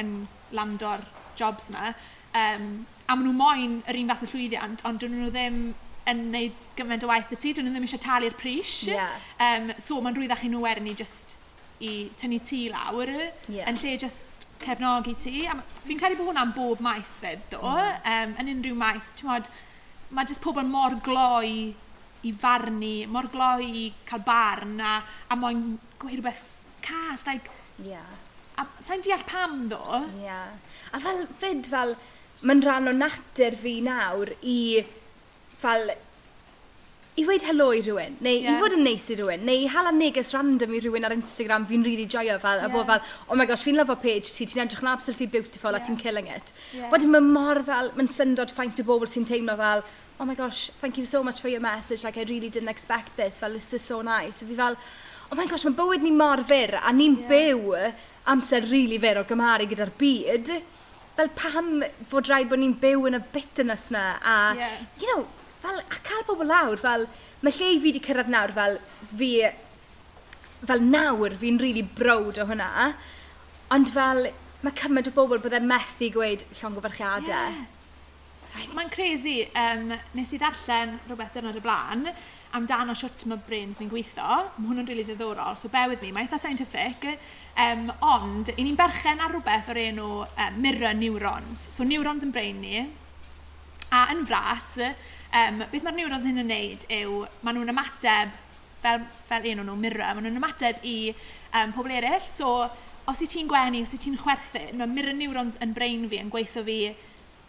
yn 0.00 0.12
lando'r 0.56 1.02
jobs 1.38 1.70
yma. 1.72 1.94
Um, 2.36 2.86
a 3.06 3.16
maen 3.16 3.26
nhw 3.26 3.34
moyn 3.36 3.80
yr 3.88 3.98
un 4.00 4.12
fath 4.12 4.26
o 4.26 4.30
llwyddiant, 4.32 4.84
ond 4.88 5.02
dyn 5.02 5.16
nhw 5.16 5.32
ddim 5.32 5.60
yn 6.06 6.22
gwneud 6.28 6.56
gymaint 6.78 7.04
o 7.06 7.10
waith 7.10 7.32
y 7.34 7.38
ti, 7.40 7.52
dyn 7.56 7.66
nhw 7.66 7.74
ddim 7.74 7.86
eisiau 7.88 8.02
talu'r 8.02 8.36
pris. 8.38 8.78
Yeah. 8.90 9.14
Um, 9.42 9.72
so 9.82 9.98
mae'n 10.02 10.18
rwyddach 10.18 10.44
chi 10.44 10.50
nhw 10.52 10.66
er 10.68 10.82
ni 10.84 10.94
just 10.98 11.36
i 11.82 12.08
tynnu 12.16 12.40
ti 12.40 12.66
lawr 12.72 13.10
yeah. 13.12 13.66
yn 13.68 13.76
lle 13.82 13.96
just 14.00 14.46
cefnogi 14.62 15.16
ti. 15.20 15.46
Fi'n 15.86 16.00
credu 16.00 16.18
bod 16.20 16.30
hwnna'n 16.30 16.54
bob 16.56 16.82
maes 16.84 17.16
fed, 17.22 17.42
ddo. 17.52 17.62
Mm. 17.64 18.06
Um, 18.12 18.36
yn 18.42 18.52
unrhyw 18.54 18.78
maes, 18.78 19.12
ti'n 19.18 19.30
modd, 19.30 19.50
mae 20.16 20.28
just 20.28 20.44
pobl 20.44 20.66
mor 20.68 20.96
gloi 21.04 21.74
i 22.26 22.32
farnu, 22.32 22.94
mor 23.12 23.28
gloi 23.32 23.66
i 23.66 23.86
cael 24.08 24.24
barn 24.26 24.80
a, 24.80 24.98
a 25.30 25.38
moyn 25.38 25.76
gweud 26.00 26.18
rhywbeth 26.18 26.44
cas. 26.86 27.26
Like, 27.28 27.50
yeah. 27.82 28.25
A 28.56 28.66
sa'n 28.80 29.04
deall 29.04 29.24
pam 29.28 29.66
ddo? 29.70 30.02
Ie. 30.06 30.26
Yeah. 30.26 30.56
A 30.96 31.00
fel 31.02 31.24
fyd 31.40 31.68
fel, 31.70 31.96
mae'n 32.46 32.62
rhan 32.64 32.90
o 32.90 32.94
natur 32.96 33.56
fi 33.60 33.78
nawr 33.84 34.32
i 34.42 34.58
fel 35.60 35.90
i 37.16 37.24
weid 37.24 37.46
helo 37.48 37.70
i 37.72 37.80
rhywun, 37.80 38.18
neu 38.20 38.42
yeah. 38.42 38.58
i 38.58 38.60
fod 38.60 38.74
yn 38.76 38.82
neis 38.84 39.06
i 39.08 39.14
rhywun, 39.16 39.44
neu 39.48 39.62
i 39.64 39.68
hala 39.72 39.92
neges 39.96 40.34
random 40.36 40.74
i 40.76 40.80
rhywun 40.82 41.08
ar 41.08 41.14
Instagram 41.14 41.64
fi'n 41.68 41.84
really 41.86 42.04
joio 42.12 42.36
fel, 42.42 42.60
yeah. 42.60 42.68
a 42.68 42.72
bod 42.72 42.90
fel, 42.90 43.00
oh 43.30 43.38
my 43.40 43.46
gosh, 43.48 43.64
fi'n 43.64 43.78
lyfo 43.80 43.96
page 44.02 44.34
ti, 44.36 44.44
ti'n 44.44 44.66
edrych 44.66 44.82
yn 44.84 44.90
absolutely 44.90 45.28
beautiful 45.32 45.72
yeah. 45.72 45.80
a 45.80 45.86
ti'n 45.86 45.96
killing 46.02 46.28
it. 46.28 46.52
Yeah. 46.76 46.90
Wedyn 46.92 47.14
mae 47.14 47.24
mor 47.24 47.62
fel, 47.64 47.88
mae'n 47.96 48.12
syndod 48.12 48.52
ffaint 48.52 48.84
o 48.84 48.84
bobl 48.88 49.08
sy'n 49.08 49.24
teimlo 49.28 49.56
fel, 49.56 49.84
oh 50.20 50.28
my 50.28 50.36
gosh, 50.36 50.68
thank 50.82 51.00
you 51.00 51.06
so 51.08 51.22
much 51.24 51.40
for 51.40 51.48
your 51.48 51.64
message, 51.64 52.04
like 52.04 52.20
I 52.20 52.28
really 52.28 52.50
didn't 52.52 52.72
expect 52.72 53.16
this, 53.16 53.40
fel 53.40 53.56
this 53.56 53.72
is 53.72 53.82
so 53.82 54.02
nice. 54.04 54.42
A 54.44 54.50
fi 54.50 54.60
fel, 54.60 54.76
oh 55.32 55.40
my 55.40 55.48
gosh, 55.48 55.64
mae 55.64 55.78
bywyd 55.80 56.04
ni 56.04 56.12
mor 56.12 56.44
fyr, 56.44 56.76
a 56.82 56.92
ni'n 56.92 57.16
yeah. 57.22 57.32
byw 57.32 57.72
amser 58.32 58.64
rili 58.66 58.72
really 58.72 58.98
fyr 59.02 59.20
o 59.20 59.26
gymharu 59.28 59.68
gyda'r 59.70 59.92
byd, 60.00 60.52
fel 61.16 61.30
pam 61.38 61.70
fod 62.10 62.28
rhaid 62.28 62.50
bod 62.50 62.60
ni'n 62.60 62.74
byw 62.80 63.06
yn 63.10 63.18
y 63.18 63.22
bitterness 63.32 63.90
na 63.94 64.06
a, 64.20 64.38
yeah. 64.58 64.80
you 65.00 65.08
know, 65.12 65.26
fel, 65.62 65.78
a 65.80 66.00
cael 66.08 66.26
bobl 66.28 66.50
lawr, 66.50 66.76
fel, 66.80 67.06
mae 67.42 67.54
lle 67.54 67.70
i 67.72 67.78
fi 67.78 67.88
wedi 67.88 68.02
cyrraedd 68.04 68.32
nawr, 68.32 68.52
fel, 68.56 68.80
fi, 69.16 69.30
fel 70.66 70.84
nawr 70.84 71.38
fi'n 71.38 71.60
rili 71.62 71.80
really 71.80 71.86
browd 72.00 72.42
o 72.42 72.48
hwnna, 72.50 72.90
ond 73.76 73.94
fel, 73.94 74.28
mae 74.64 74.76
cymaint 74.82 75.10
o 75.10 75.14
bobl 75.16 75.40
byddai'n 75.44 75.68
methu 75.70 76.10
gweud 76.14 76.46
llongofarchiadau. 76.60 77.56
Yeah. 77.56 77.72
Mae'n 78.72 78.88
crazy, 78.88 79.42
um, 79.52 79.90
nes 80.16 80.30
i 80.32 80.38
ddarllen 80.40 80.96
rhywbeth 81.06 81.34
dyrnod 81.36 81.58
y 81.58 81.64
blaen, 81.64 82.06
amdano 82.56 82.94
siwt 82.96 83.26
mae 83.30 83.40
brains 83.46 83.80
fi'n 83.80 83.90
gweithio, 83.90 84.38
mae 84.56 84.68
hwnnw'n 84.68 84.86
rili 84.86 85.02
really 85.02 85.06
ddiddorol, 85.08 85.58
so 85.60 85.70
bear 85.72 85.90
with 85.90 86.02
me, 86.04 86.12
mae 86.14 86.26
eitha 86.26 86.38
scientific, 86.40 87.04
um, 87.62 87.84
ond 88.04 88.52
i 88.54 88.62
ni'n 88.62 88.78
berchen 88.78 89.20
ar 89.22 89.34
rhywbeth 89.34 89.70
o'r 89.72 89.82
enw 89.84 90.08
um, 90.24 90.56
mirror 90.62 90.96
neurons. 90.96 91.68
So 91.74 91.84
neurons 91.84 92.26
yn 92.26 92.32
brain 92.34 92.62
ni, 92.62 92.82
a 93.92 94.06
yn 94.14 94.24
fras, 94.28 94.74
um, 94.80 95.62
beth 95.70 95.86
mae'r 95.86 95.98
neurons 96.00 96.26
hyn 96.26 96.42
yn 96.42 96.50
neud 96.52 96.86
yw, 96.98 97.22
maen 97.42 97.60
nhw'n 97.60 97.74
ymateb, 97.74 98.34
fel, 98.82 99.04
fel 99.28 99.50
un 99.52 99.62
o'n 99.62 99.70
nhw, 99.70 99.78
mirror, 99.86 100.16
maen 100.16 100.28
nhw'n 100.28 100.40
ymateb 100.42 100.82
i 100.86 100.96
um, 101.12 101.74
pobl 101.76 101.94
eraill, 101.98 102.24
so 102.24 102.56
os 103.06 103.22
i 103.22 103.28
ti'n 103.30 103.50
gwenu, 103.50 103.84
os 103.86 103.94
i 103.94 104.00
ti'n 104.02 104.18
chwerthin, 104.18 104.80
mae 104.80 104.90
mirror 104.90 105.14
neurons 105.14 105.60
yn 105.62 105.76
brain 105.76 106.08
fi 106.10 106.18
yn 106.22 106.32
gweithio 106.32 106.64
fi 106.66 106.80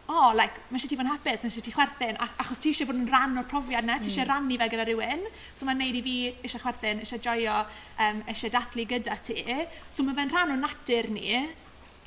oh, 0.08 0.32
like, 0.36 0.62
mae 0.70 0.80
eisiau 0.80 0.92
ti 0.92 0.98
fod 0.98 1.06
yn 1.06 1.12
hapus, 1.12 1.44
mae 1.44 1.52
eisiau 1.52 1.66
ti 1.66 1.74
chwerthin, 1.76 2.20
achos 2.26 2.62
ti 2.64 2.72
eisiau 2.72 2.90
fod 2.90 3.00
yn 3.00 3.08
rhan 3.12 3.40
o'r 3.42 3.48
profiad 3.52 3.86
yna, 3.86 4.00
ti 4.00 4.12
eisiau 4.12 4.26
mm. 4.26 4.32
rannu 4.32 4.60
fe 4.62 4.70
gyda 4.74 4.86
rhywun. 4.88 5.24
So 5.54 5.68
mae'n 5.68 5.82
neud 5.84 6.00
i 6.00 6.04
fi 6.06 6.16
eisiau 6.32 6.64
chwerthin, 6.64 7.02
eisiau 7.04 7.24
joio, 7.28 7.58
um, 8.06 8.22
eisiau 8.32 8.54
dathlu 8.54 8.88
gyda 8.90 9.18
ti. 9.28 9.44
So 9.92 10.08
mae 10.08 10.18
fe'n 10.18 10.32
rhan 10.34 10.56
o 10.56 10.60
natur 10.62 11.12
ni, 11.12 11.42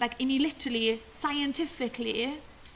like, 0.01 0.17
i 0.19 0.29
ni 0.29 0.39
literally, 0.41 1.01
scientifically, 1.13 2.31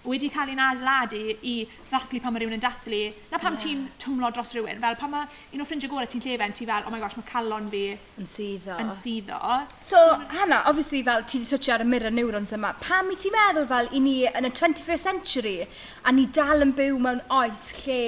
wedi 0.04 0.30
cael 0.32 0.52
ei 0.52 0.58
adeiladu 0.58 1.22
i 1.42 1.54
ddathlu 1.90 2.20
pan 2.22 2.34
mae 2.34 2.42
rhywun 2.42 2.56
yn 2.58 2.62
dathlu, 2.62 3.00
na 3.30 3.40
pam 3.42 3.56
yeah. 3.56 3.62
ti'n 3.64 3.84
twmlo 4.02 4.30
dros 4.34 4.52
rhywun. 4.54 4.80
Fel 4.82 4.98
pan 5.00 5.12
mae 5.14 5.26
un 5.56 5.64
o 5.64 5.66
ffrindiau 5.68 5.92
gorau 5.92 6.10
ti'n 6.10 6.24
llefen, 6.24 6.54
ti 6.56 6.68
fel, 6.68 6.86
oh 6.86 6.92
my 6.94 7.00
gosh, 7.02 7.16
mae 7.18 7.28
calon 7.30 7.70
fi 7.72 7.84
yn 7.94 8.28
syddo. 8.28 8.78
Yn 8.82 8.92
syddo. 8.94 9.40
So, 9.82 9.96
so 9.96 10.18
Hannah, 10.36 10.62
obviously 10.70 11.02
fel 11.06 11.24
ti 11.24 11.40
wedi 11.42 11.50
twtio 11.52 11.76
ar 11.76 11.84
y 11.84 11.88
mirror 11.88 12.14
neurons 12.14 12.54
yma, 12.56 12.74
pam 12.84 13.12
i 13.12 13.18
ti'n 13.20 13.34
meddwl 13.34 13.68
fel 13.72 13.92
i 13.92 14.02
ni 14.04 14.16
yn 14.30 14.48
y 14.48 14.52
21st 14.52 15.08
century 15.08 15.56
a 16.04 16.12
ni 16.12 16.26
dal 16.40 16.64
yn 16.64 16.74
byw 16.76 17.00
mewn 17.00 17.22
oes 17.40 17.70
lle 17.82 18.02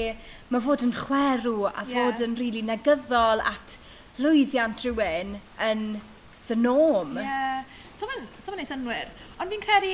mae 0.52 0.62
fod 0.62 0.84
yn 0.86 0.94
chwerw 0.94 1.66
a 1.70 1.82
fod 1.82 2.20
yeah. 2.20 2.26
yn 2.26 2.36
rili 2.38 2.60
really 2.60 2.62
negyddol 2.68 3.42
at 3.42 3.78
lwyddiant 4.22 4.84
rhywun 4.84 5.36
yn 5.66 5.82
the 6.46 6.56
norm. 6.56 7.16
Yeah. 7.16 7.64
So 7.94 8.06
mae'n 8.06 8.28
so 8.38 8.52
ma 8.52 8.60
neis 8.60 8.70
synwyr. 8.70 9.10
Ond 9.40 9.52
fi'n 9.52 9.64
credu 9.64 9.92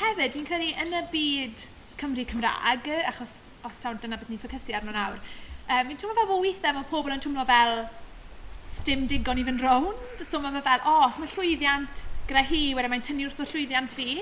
hefyd, 0.00 0.34
fi'n 0.34 0.48
credu 0.48 0.72
yn 0.84 0.96
y 0.96 1.04
byd 1.12 1.64
Cymru 1.98 2.24
Cymraeg, 2.30 2.90
achos 3.10 3.36
os 3.66 3.80
tawn 3.82 3.98
dyna 4.02 4.18
beth 4.18 4.30
ni'n 4.30 4.40
ffocysu 4.40 4.76
arno 4.78 4.94
nawr, 4.94 5.18
um, 5.18 5.88
fi'n 5.90 5.98
twmlo 6.00 6.16
fel 6.18 6.28
bod 6.30 6.44
weithiau 6.44 6.76
mae 6.76 6.88
pobl 6.90 7.14
yn 7.14 7.24
twmlo 7.24 7.46
fel 7.48 7.82
stym 8.68 9.06
digon 9.10 9.40
i 9.40 9.44
fynd 9.46 9.64
rownd. 9.64 10.24
So 10.24 10.40
mae 10.42 10.62
fel, 10.62 10.82
o, 10.84 10.94
oh, 10.94 11.06
os 11.08 11.20
mae 11.22 11.30
llwyddiant 11.32 12.04
gyda 12.28 12.44
hi, 12.50 12.62
wedyn 12.76 12.92
mae'n 12.92 13.06
tynnu 13.06 13.28
wrth 13.28 13.42
o 13.42 13.48
llwyddiant 13.48 13.94
fi. 13.96 14.18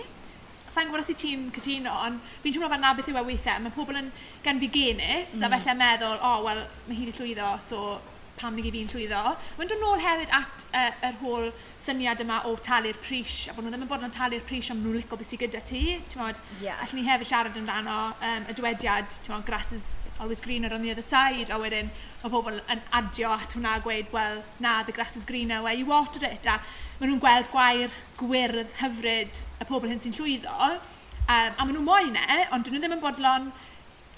Sa'n 0.70 0.88
gwybod 0.88 1.04
os 1.04 1.12
i 1.12 1.16
ti'n 1.18 1.48
cytuno, 1.54 1.94
ond 2.06 2.34
fi'n 2.42 2.54
twmlo 2.56 2.70
fel 2.72 2.82
na 2.82 2.92
beth 2.96 3.10
yw 3.10 3.20
e 3.20 3.24
weithiau. 3.30 3.62
Mae 3.64 3.74
pobl 3.74 3.98
yn 4.00 4.12
gan 4.44 4.60
fi 4.62 4.70
genus, 4.72 5.36
mm. 5.38 5.46
a 5.46 5.50
felly 5.56 5.78
meddwl, 5.80 6.18
o, 6.18 6.32
oh, 6.32 6.44
wel, 6.46 6.62
mae 6.86 6.98
hi 6.98 7.08
wedi 7.08 7.18
llwyddo, 7.18 7.52
so 7.62 7.98
pam 8.40 8.56
nag 8.56 8.68
i 8.68 8.72
fi'n 8.74 8.90
llwyddo. 8.92 9.22
Mae'n 9.58 9.70
dod 9.72 9.82
nôl 9.82 10.02
hefyd 10.02 10.32
at 10.36 10.66
uh, 10.70 10.90
yr 11.08 11.20
holl 11.22 11.50
syniad 11.82 12.20
yma 12.24 12.40
o 12.48 12.54
talu'r 12.66 12.98
pris, 13.02 13.46
a 13.50 13.54
bod 13.54 13.66
nhw 13.66 13.74
ddim 13.74 13.86
yn 13.86 13.90
bod 13.90 14.04
yn 14.06 14.14
talu'r 14.14 14.44
pris 14.48 14.70
am 14.72 14.82
nhw'n 14.82 14.98
licio 14.98 15.18
beth 15.18 15.30
sydd 15.30 15.44
gyda 15.44 15.62
ti. 15.66 15.84
Mod, 16.18 16.40
yeah. 16.62 16.80
Allwn 16.82 17.02
ni 17.02 17.06
hefyd 17.08 17.30
siarad 17.30 17.60
amdano 17.60 17.98
um, 18.14 18.48
y 18.50 18.56
dywediad, 18.56 19.20
mod, 19.30 19.46
grass 19.48 19.72
is 19.76 19.86
always 20.20 20.40
greener 20.40 20.72
on 20.72 20.82
the 20.82 20.90
other 20.90 21.04
side, 21.04 21.50
a 21.50 21.60
wedyn 21.60 21.90
mae 22.22 22.32
pobl 22.32 22.60
yn 22.72 22.82
adio 22.96 23.32
at 23.36 23.56
hwnna 23.56 23.76
a 23.76 23.84
gweud, 23.84 24.10
well, 24.12 24.42
na, 24.60 24.82
the 24.82 24.92
grass 24.96 25.16
is 25.16 25.28
greener 25.28 25.62
where 25.62 25.76
you 25.76 25.86
water 25.86 26.24
it, 26.26 26.46
a 26.48 26.58
maen 26.98 27.12
nhw'n 27.12 27.22
gweld 27.22 27.50
gwair 27.52 27.96
gwyrdd 28.20 28.76
hyfryd 28.80 29.42
y 29.60 29.68
pobl 29.68 29.92
hyn 29.92 30.00
sy'n 30.02 30.16
llwyddo, 30.16 30.72
um, 30.72 30.80
a 31.28 31.62
maen 31.62 31.74
nhw'n 31.76 31.88
moyn 31.88 32.20
e, 32.20 32.42
ond 32.56 32.64
dyn 32.66 32.76
nhw 32.76 32.84
ddim 32.84 32.96
yn 32.96 33.04
bodlon 33.04 33.50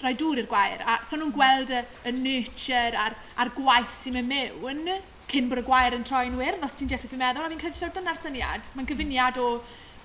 rhoi 0.01 0.15
dŵr 0.19 0.43
i'r 0.43 0.49
gwair. 0.51 0.83
A 0.85 0.99
so 1.05 1.19
nhw'n 1.19 1.35
gweld 1.35 1.73
y, 1.75 1.83
y 2.07 2.15
nurture 2.15 2.97
a'r, 3.05 3.17
ar 3.39 3.53
gwaith 3.57 3.93
sy'n 3.93 4.19
mynd 4.19 4.31
mewn 4.31 4.89
cyn 5.29 5.49
bod 5.49 5.61
y 5.61 5.65
gwair 5.67 5.93
yn 5.93 6.05
troi'n 6.07 6.37
wyrdd, 6.39 6.63
os 6.65 6.75
ti'n 6.79 6.89
dechrau 6.89 7.11
fi'n 7.11 7.21
meddwl, 7.21 7.45
a 7.45 7.51
fi'n 7.51 7.61
credu 7.61 7.77
sawr 7.77 7.93
dyna'r 7.93 8.17
syniad. 8.17 8.71
Mae'n 8.73 8.87
gyfuniad 8.89 9.37
o 9.41 9.49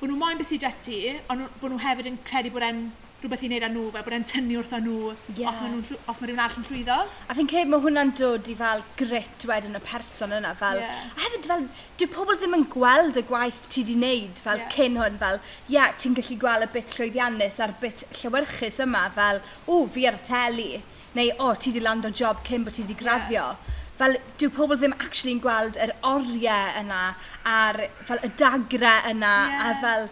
bod 0.00 0.10
nhw'n 0.10 0.20
moyn 0.20 0.40
beth 0.40 0.50
sydd 0.50 0.66
ati, 0.68 0.98
ond 1.32 1.46
bod 1.62 1.72
nhw 1.72 1.80
hefyd 1.80 2.10
yn 2.10 2.18
credu 2.28 2.52
bod 2.52 2.66
e'n 2.66 2.82
rhywbeth 3.24 3.44
i 3.46 3.48
wneud 3.48 3.64
â 3.64 3.70
nhw, 3.72 3.84
fel 3.94 4.04
bod 4.04 4.14
e'n 4.18 4.26
tynnu 4.28 4.58
wrtho 4.60 4.78
nhw 4.84 4.96
yeah. 5.38 5.48
os 5.48 5.62
mae 5.62 5.70
nhw, 5.72 5.96
os 6.12 6.20
mae 6.20 6.28
rhywun 6.28 6.42
arall 6.44 6.58
yn 6.60 6.66
llwyddo. 6.68 6.96
A 7.28 7.36
fi'n 7.38 7.48
credu 7.48 7.70
mae 7.72 7.84
hwnna'n 7.84 8.12
dod 8.20 8.50
i 8.52 8.56
fel 8.58 8.82
grit 9.00 9.46
wedyn 9.48 9.78
y 9.78 9.82
person 9.84 10.34
yna, 10.36 10.52
fel, 10.60 10.80
yeah. 10.82 11.04
a 11.16 11.22
hefyd 11.24 11.48
fel, 11.48 11.66
dyw 12.00 12.10
pobl 12.12 12.36
ddim 12.36 12.56
yn 12.58 12.66
gweld 12.74 13.20
y 13.20 13.24
gwaith 13.30 13.62
ti 13.72 13.86
di 13.88 13.96
wneud, 13.96 14.42
fel 14.44 14.60
yeah. 14.60 14.72
cyn 14.76 14.98
hwn, 15.00 15.20
fel, 15.22 15.40
ia, 15.40 15.76
yeah, 15.78 15.94
ti'n 15.96 16.18
gallu 16.18 16.40
gweld 16.42 16.68
y 16.68 16.72
bit 16.76 16.96
llwyddiannus 16.98 17.60
a'r 17.64 17.76
bit 17.80 18.04
llywyrchus 18.20 18.82
yma, 18.84 19.06
fel, 19.14 19.40
o, 19.64 19.86
fi 19.94 20.04
ar 20.10 20.20
y 20.20 20.26
teli, 20.28 20.68
neu, 21.16 21.32
o, 21.40 21.54
ti 21.56 21.72
di 21.72 21.80
land 21.80 22.04
o 22.04 22.12
job 22.12 22.44
cyn 22.44 22.68
bod 22.68 22.76
ti 22.76 22.84
di 22.84 22.98
graddio. 22.98 23.48
Yeah 23.54 23.80
fel 23.94 24.16
dyw 24.40 24.50
pobl 24.50 24.74
ddim 24.74 24.94
actually'n 24.96 25.38
gweld 25.38 25.76
yr 25.78 25.92
oriau 26.08 26.80
yna 26.80 27.02
a'r 27.46 27.76
fel 28.02 28.24
y 28.26 28.30
dagre 28.40 28.94
yna 29.12 29.34
yeah. 29.46 29.68
a 29.68 29.76
fel 29.84 30.08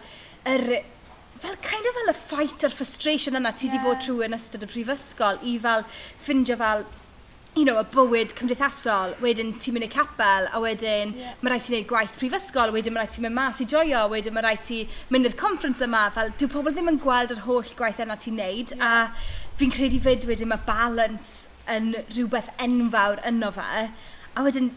yr 0.53 0.63
fel 1.43 1.55
kind 1.61 1.85
of 1.89 1.95
fel 1.99 2.11
y 2.13 2.17
fight 2.17 2.63
a'r 2.63 2.71
frustration 2.71 3.35
yna 3.35 3.51
ti 3.51 3.67
wedi 3.67 3.79
yeah. 3.79 3.87
bod 3.87 4.03
trwy 4.03 4.27
yn 4.29 4.35
ystod 4.37 4.63
y 4.63 4.69
prifysgol 4.71 5.41
i 5.43 5.57
fel 5.63 5.83
ffindio 6.23 6.55
fel 6.61 6.85
you 7.55 7.65
know, 7.65 7.75
y 7.77 7.85
bywyd 7.93 8.31
cymdeithasol, 8.33 9.11
wedyn 9.21 9.51
ti'n 9.61 9.75
mynd 9.75 9.85
i 9.85 9.89
capel, 9.91 10.47
a 10.49 10.61
wedyn 10.63 11.11
yeah. 11.19 11.35
mae 11.41 11.51
rhaid 11.51 11.65
ti'n 11.65 11.75
gwneud 11.75 11.89
gwaith 11.91 12.15
prifysgol, 12.17 12.71
wedyn 12.73 12.95
mae 12.95 13.03
rhaid 13.03 13.13
ti'n 13.13 13.25
mynd 13.27 13.37
mas 13.37 13.59
i 13.61 13.67
joio, 13.69 13.99
wedyn 14.09 14.33
mae 14.33 14.45
rhaid 14.45 14.63
ti 14.65 14.79
mynd 15.13 15.29
i'r 15.29 15.35
conference 15.37 15.83
yma, 15.85 16.07
fel 16.15 16.31
dyw 16.39 16.49
pobl 16.49 16.73
ddim 16.73 16.89
yn 16.89 16.97
gweld 17.03 17.35
yr 17.35 17.43
holl 17.45 17.75
gwaith 17.77 18.01
yna 18.01 18.17
ti'n 18.23 18.39
neud, 18.41 18.73
yeah. 18.73 19.03
a 19.13 19.51
fi'n 19.59 19.75
credu 19.75 19.99
fyd 20.01 20.25
wedyn 20.29 20.49
mae 20.49 20.65
balance 20.65 21.51
yn 21.69 21.91
rhywbeth 22.15 22.49
enfawr 22.63 23.21
yno 23.29 23.51
fe, 23.53 23.85
a 24.33 24.47
wedyn 24.47 24.71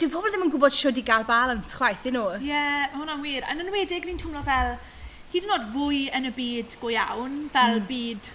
dyw 0.00 0.10
pobl 0.10 0.34
ddim 0.34 0.48
yn 0.48 0.50
gwybod 0.56 0.74
siwr 0.74 0.98
i 0.98 1.06
gael 1.06 1.28
balance 1.28 1.78
chwaith, 1.78 2.02
dyn 2.02 2.18
nhw? 2.18 2.26
Ie, 2.40 2.50
yeah, 2.50 2.90
hwnna'n 2.96 3.22
wir. 3.22 3.46
Yn 3.52 3.62
enwedig 3.62 4.10
fi'n 4.10 4.18
twmlo 4.18 4.42
fel, 4.48 4.74
hyd 5.34 5.48
yn 5.48 5.54
oed 5.56 5.70
fwy 5.74 6.00
yn 6.14 6.28
y 6.28 6.32
byd 6.34 6.76
go 6.78 6.92
iawn, 6.94 7.38
fel 7.54 7.80
mm. 7.80 7.86
byd 7.88 8.30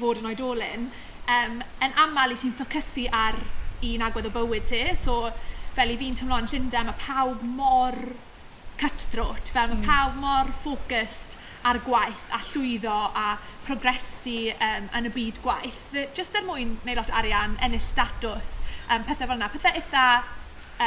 fod 0.00 0.22
yn 0.22 0.30
oedolyn, 0.30 0.86
um, 1.28 1.58
yn 1.84 1.98
aml 2.04 2.32
i 2.32 2.38
ti'n 2.40 2.54
ffocysu 2.56 3.04
ar 3.12 3.36
un 3.84 4.04
agwedd 4.06 4.30
o 4.30 4.32
bywyd 4.32 4.64
ti. 4.70 4.80
So, 4.96 5.28
fel 5.76 5.92
i 5.92 5.98
fi'n 6.00 6.16
tymlo'n 6.16 6.48
Llundain, 6.48 6.88
mae 6.88 7.02
pawb 7.02 7.44
mor 7.44 7.98
cutthroat, 8.80 9.52
fel 9.52 9.68
mae 9.74 9.82
mm. 9.82 9.84
pawb 9.90 10.16
mor 10.22 10.54
focused 10.62 11.36
ar 11.68 11.80
gwaith 11.84 12.28
a 12.32 12.38
llwyddo 12.52 12.96
a 13.18 13.26
progresu 13.66 14.54
um, 14.54 14.88
yn 14.96 15.10
y 15.10 15.12
byd 15.12 15.42
gwaith. 15.44 15.84
Just 16.16 16.38
er 16.38 16.46
mwyn 16.46 16.78
neu 16.86 16.96
lot 16.96 17.12
arian, 17.20 17.58
ennill 17.64 17.84
statws, 17.84 18.62
um, 18.88 19.04
pethau 19.04 19.28
fel 19.28 19.36
yna. 19.36 19.50
Pethau 19.52 19.76
eitha 19.76 20.06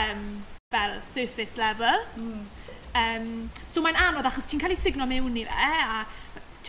um, 0.02 0.26
fel 0.74 0.98
surface 1.06 1.60
level. 1.60 2.08
Mm. 2.18 2.48
Um, 2.98 3.50
so 3.72 3.84
mae'n 3.84 4.00
anodd 4.00 4.28
achos 4.28 4.50
ti'n 4.52 4.60
cael 4.62 4.76
ei 4.76 4.80
signo 4.80 5.08
mewn 5.08 5.38
i 5.40 5.46
fe 5.48 5.72
a 5.86 6.02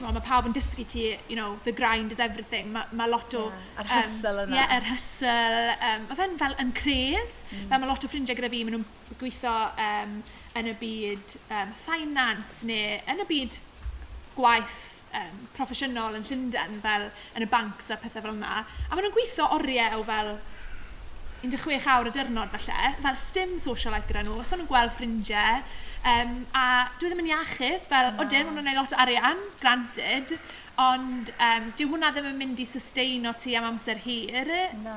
mae 0.01 0.23
pawb 0.25 0.49
yn 0.49 0.55
dysgu 0.57 0.85
ti, 0.89 1.03
you 1.29 1.37
know, 1.37 1.59
the 1.65 1.73
grind 1.73 2.11
is 2.11 2.19
everything. 2.19 2.73
Mae 2.73 2.85
ma 2.97 3.07
lot 3.07 3.35
o... 3.39 3.45
Yeah, 3.51 3.83
yr 3.83 3.91
hustle 3.91 4.33
um, 4.33 4.49
yna. 4.49 4.55
Ie, 4.55 4.59
yeah, 4.59 4.73
yr 4.79 4.87
hysl. 4.89 5.73
Um, 5.89 6.07
mae 6.09 6.19
fe'n 6.19 6.39
fel 6.41 6.57
yn 6.63 6.73
cres. 6.79 7.35
Mm. 7.51 7.67
Fel 7.71 7.83
mae 7.83 7.91
lot 7.91 8.07
o 8.07 8.11
ffrindiau 8.11 8.39
gyda 8.39 8.51
fi, 8.53 8.63
maen 8.67 8.79
nhw'n 8.79 9.19
gweithio 9.21 9.53
um, 9.85 10.17
yn 10.59 10.71
y 10.73 10.75
byd 10.81 11.37
um, 11.59 11.77
finance 11.85 12.67
neu 12.69 12.97
yn 13.13 13.23
y 13.23 13.29
byd 13.29 13.59
gwaith 14.35 14.81
um, 15.21 15.39
proffesiynol 15.55 16.19
yn 16.19 16.27
Llundain 16.29 16.81
fel 16.83 17.07
yn 17.37 17.47
y 17.47 17.51
banks 17.53 17.93
a 17.93 18.01
pethau 18.01 18.25
fel 18.25 18.35
yna. 18.35 18.63
A 18.65 18.97
maen 18.97 19.07
nhw'n 19.07 19.17
gweithio 19.17 19.53
oriau 19.59 20.01
o 20.01 20.09
fel 20.09 20.35
16 21.43 21.89
awr 21.91 22.07
y 22.07 22.13
dyrnod 22.15 22.53
falle, 22.53 22.93
fel 23.03 23.17
stym 23.19 23.57
social 23.63 23.95
life 23.95 24.07
gyda 24.07 24.23
nhw, 24.23 24.37
os 24.43 24.53
o'n 24.55 24.63
nhw'n 24.63 24.71
gweld 24.71 24.93
ffrindiau, 24.95 25.65
Um, 26.03 26.39
a 26.59 26.89
dwi 26.99 27.13
ddim 27.13 27.21
yn 27.23 27.29
iachus, 27.31 27.87
fel, 27.91 28.09
no. 28.11 28.25
o 28.25 28.27
dyn, 28.27 28.49
hwnna'n 28.49 28.73
ei 28.73 28.79
lot 28.79 28.95
o 28.95 28.97
arian, 29.05 29.43
granted, 29.61 30.33
ond 30.83 31.29
um, 31.37 31.69
dwi 31.79 31.87
hwnna 31.93 32.11
ddim 32.15 32.33
yn 32.33 32.41
mynd 32.41 32.63
i 32.63 32.67
sustain 32.67 33.29
o 33.31 33.35
ti 33.39 33.55
am 33.59 33.69
amser 33.69 34.01
hir. 34.03 34.51
No. 34.83 34.97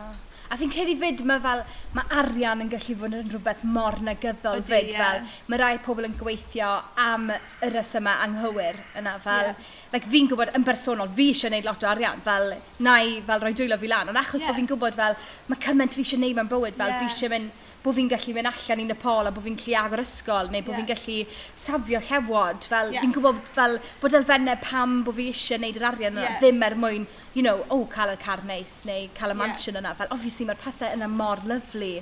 A 0.49 0.57
fi'n 0.57 0.69
credu 0.69 0.93
fyd 1.01 1.21
mae 1.25 1.41
fel, 1.41 1.61
mae 1.97 2.09
arian 2.21 2.61
yn 2.61 2.69
gallu 2.69 2.95
fod 2.99 3.13
yn 3.17 3.29
rhywbeth 3.31 3.63
mor 3.69 3.97
negyddol 4.05 4.61
Odi, 4.61 4.69
fyd 4.69 4.91
yeah. 4.93 5.01
fel. 5.01 5.39
Mae 5.49 5.61
rai 5.61 5.73
pobl 5.85 6.05
yn 6.05 6.13
gweithio 6.19 6.69
am 7.01 7.31
y 7.33 7.69
rysymau 7.73 8.25
anghywir 8.25 8.77
yna 8.97 9.15
fel. 9.21 9.51
Yeah. 9.51 9.73
Like, 9.93 10.09
fi'n 10.09 10.29
gwybod 10.29 10.53
yn 10.57 10.65
bersonol, 10.67 11.11
fi 11.17 11.29
eisiau 11.31 11.49
gwneud 11.49 11.69
lot 11.69 11.85
o 11.85 11.89
arian 11.89 12.21
fel 12.25 12.51
na 12.85 12.97
i, 13.01 13.19
fel 13.25 13.41
rhoi 13.41 13.53
dwylo 13.57 13.77
fi 13.81 13.89
lan. 13.89 14.09
Ond 14.13 14.21
achos 14.21 14.41
yeah. 14.41 14.49
bod 14.49 14.61
fi'n 14.61 14.69
gwybod 14.73 14.97
fel, 14.97 15.17
mae 15.49 15.61
cymaint 15.65 15.97
fi 15.97 16.05
eisiau 16.05 16.21
gwneud 16.21 16.41
mewn 16.41 16.51
bywyd 16.53 16.77
fel, 16.77 16.93
yeah. 16.93 17.01
fi 17.01 17.13
eisiau 17.13 17.33
mynd 17.33 17.61
bod 17.85 17.95
fi'n 17.97 18.09
gallu 18.09 18.33
mynd 18.33 18.49
allan 18.49 18.81
i 18.81 18.87
Nepal 18.89 19.29
a 19.29 19.33
bod 19.33 19.45
fi'n 19.45 19.57
gallu 19.59 19.75
agor 19.81 20.01
ysgol 20.01 20.49
neu 20.49 20.63
bod 20.65 20.73
yeah. 20.73 20.79
fi'n 20.81 20.89
gallu 20.91 21.17
safio 21.63 22.01
llewod. 22.07 22.65
Fel, 22.71 22.93
yeah. 22.95 23.03
Fi'n 23.03 23.13
gwybod 23.13 23.51
fel, 23.57 23.77
bod 24.01 24.17
elfennau 24.19 24.57
pam 24.63 24.97
bod 25.05 25.19
fi 25.19 25.27
eisiau 25.33 25.59
gwneud 25.59 25.77
yr 25.81 25.87
arian 25.91 26.17
yna 26.17 26.25
yeah. 26.25 26.39
ddim 26.41 26.65
er 26.65 26.77
mwyn, 26.81 27.05
you 27.35 27.43
know, 27.45 27.61
o, 27.67 27.77
oh, 27.77 27.85
cael 27.91 28.15
y 28.15 28.17
car 28.23 28.41
neis 28.49 28.79
neu 28.89 29.05
cael 29.17 29.35
y 29.35 29.37
mansion 29.43 29.75
yeah. 29.75 29.83
yna. 29.83 29.93
Fel, 29.99 30.11
obviously, 30.15 30.49
mae'r 30.49 30.63
pethau 30.63 30.97
yna 30.97 31.11
mor 31.11 31.43
lyflu. 31.51 31.93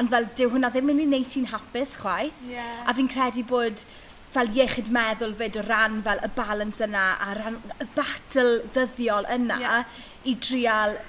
Ond 0.00 0.12
fel, 0.12 0.28
dyw 0.36 0.52
hwnna 0.52 0.72
ddim 0.74 0.92
yn 0.92 1.02
ei 1.04 1.08
wneud 1.08 1.32
ti'n 1.32 1.48
hapus 1.54 1.96
chwaith. 2.02 2.44
Yeah. 2.50 2.84
A 2.84 2.96
fi'n 2.98 3.10
credu 3.10 3.46
bod 3.48 3.86
fel 4.30 4.52
iechyd 4.54 4.92
meddwl 4.94 5.32
fyd 5.38 5.56
o 5.58 5.64
ran 5.66 6.02
fel 6.06 6.20
y 6.22 6.28
balans 6.36 6.78
yna 6.84 7.06
a 7.18 7.32
ran 7.38 7.56
y 7.82 7.86
battle 7.96 8.60
ddyddiol 8.74 9.26
yna 9.34 9.56
yeah. 9.62 9.96
i 10.28 10.36
drial 10.38 11.00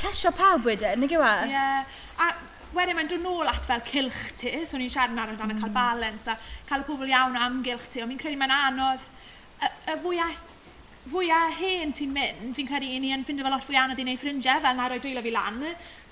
plesio 0.00 0.32
pawb 0.32 0.64
wedyn, 0.68 1.02
nag 1.02 1.12
yw 1.12 1.26
e? 1.26 1.34
Ie, 1.44 1.52
yeah. 1.52 1.98
a 2.24 2.30
wedyn 2.74 2.96
mae'n 2.96 3.10
dod 3.10 3.24
nôl 3.24 3.48
at 3.50 3.66
fel 3.66 3.82
cilch 3.86 4.20
ti, 4.38 4.52
so 4.68 4.78
ni'n 4.78 4.92
siarad 4.92 5.14
yn 5.14 5.22
amdano 5.22 5.56
mm. 5.56 5.62
cael 5.62 5.74
balans 5.74 6.28
a 6.30 6.36
cael 6.68 6.84
y 6.84 6.86
pobl 6.86 7.10
iawn 7.10 7.38
o 7.38 7.42
amgylch 7.46 7.88
ti, 7.90 8.02
ond 8.04 8.12
fi'n 8.12 8.20
credu 8.20 8.38
mae'n 8.38 8.54
anodd, 8.54 9.06
y, 9.58 9.70
y 9.90 9.96
fwyau 10.04 10.36
fwyau 11.10 11.54
hen 11.56 11.94
ti'n 11.96 12.12
mynd, 12.14 12.50
fi'n 12.54 12.68
credu 12.68 12.86
i 12.86 13.00
ni 13.02 13.10
yn 13.14 13.24
ffindio 13.26 13.46
fel 13.46 13.54
lot 13.56 13.64
fwy 13.66 13.78
anodd 13.80 13.98
i 13.98 14.06
wneud 14.06 14.20
ffrindiau, 14.20 14.62
fel 14.62 14.76
na 14.78 14.88
roi 14.90 15.00
dwylo 15.02 15.22
fi 15.24 15.34
lan, 15.34 15.62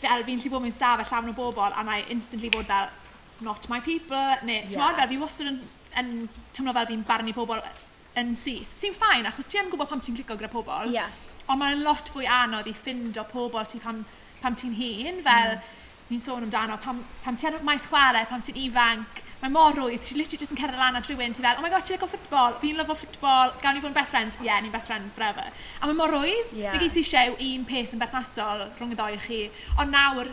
fel 0.01 0.25
fi'n 0.27 0.43
lli 0.43 0.53
bod 0.53 0.65
mewn 0.65 0.75
stafell 0.75 1.11
llawn 1.11 1.31
o 1.31 1.37
bobl, 1.37 1.71
a 1.71 1.85
na 1.87 1.99
i 2.01 2.07
instantly 2.15 2.51
bod 2.55 2.67
fel, 2.71 2.89
not 3.47 3.69
my 3.71 3.79
people, 3.85 4.19
neu, 4.43 4.57
yeah. 4.57 4.67
ti'n 4.67 4.81
yeah. 4.81 4.97
fel, 4.99 5.11
fi 5.13 5.21
wastad 5.23 5.53
yn, 5.53 5.59
yn 6.03 6.15
tymlo 6.57 6.75
fel 6.75 6.89
fi'n 6.91 7.05
barnu 7.07 7.35
pobl 7.37 7.63
yn 8.19 8.33
syth. 8.35 8.73
Sy'n 8.81 8.97
ffain, 8.97 9.29
achos 9.31 9.47
ti 9.47 9.61
yn 9.61 9.69
gwybod 9.71 9.93
pam 9.93 10.03
ti'n 10.03 10.17
clico 10.19 10.39
gyda 10.41 10.51
pobl, 10.51 10.91
yeah. 10.91 11.13
ond 11.47 11.61
mae'n 11.63 11.85
lot 11.87 12.11
fwy 12.11 12.27
anodd 12.41 12.67
i 12.67 12.75
ffindio 12.75 13.29
pobl 13.31 13.69
ti 13.69 13.79
pam, 13.85 14.03
pam 14.41 14.57
ti'n 14.59 14.75
hun, 14.81 15.23
fel, 15.27 15.61
mm 15.61 15.78
ni'n 16.09 16.21
sôn 16.25 16.47
amdano, 16.47 16.79
pam, 16.83 17.01
pam 17.25 17.37
ti 17.37 17.49
ar 17.49 17.59
maes 17.67 17.89
chwarae, 17.91 18.25
pam 18.31 18.41
ti'n 18.45 18.59
ifanc, 18.65 19.23
mae 19.43 19.53
mor 19.55 19.77
rwydd, 19.77 20.03
ti'n 20.03 20.19
literally 20.19 20.41
just 20.41 20.55
yn 20.55 20.59
cerdded 20.59 20.81
lan 20.81 20.99
at 20.99 21.07
rhywun, 21.07 21.37
ti 21.37 21.45
fel, 21.45 21.61
oh 21.61 21.65
my 21.65 21.71
god, 21.71 21.85
ti'n 21.87 21.99
lygo 21.99 22.09
ffutbol, 22.11 22.57
fi'n 22.63 22.81
lyfo 22.81 22.97
ffutbol, 22.99 23.55
gawn 23.63 23.77
ni 23.77 23.85
fod 23.85 23.93
yn 23.93 23.99
best 23.99 24.15
friends? 24.15 24.41
Ie, 24.41 24.49
yeah, 24.49 24.59
ni'n 24.65 24.75
best 24.75 24.91
friends 24.91 25.15
forever. 25.15 25.47
A 25.79 25.87
mae 25.87 25.99
mor 25.99 26.11
rwydd, 26.17 26.53
yeah. 26.57 26.75
fe 26.75 26.83
gys 26.83 26.99
i 26.99 27.05
siew 27.07 27.39
un 27.53 27.69
peth 27.69 27.95
yn 27.95 28.03
berthnasol 28.03 28.67
rhwng 28.73 28.97
y 28.97 28.99
ddoi 28.99 29.21
chi, 29.27 29.41
ond 29.79 29.95
nawr, 29.95 30.33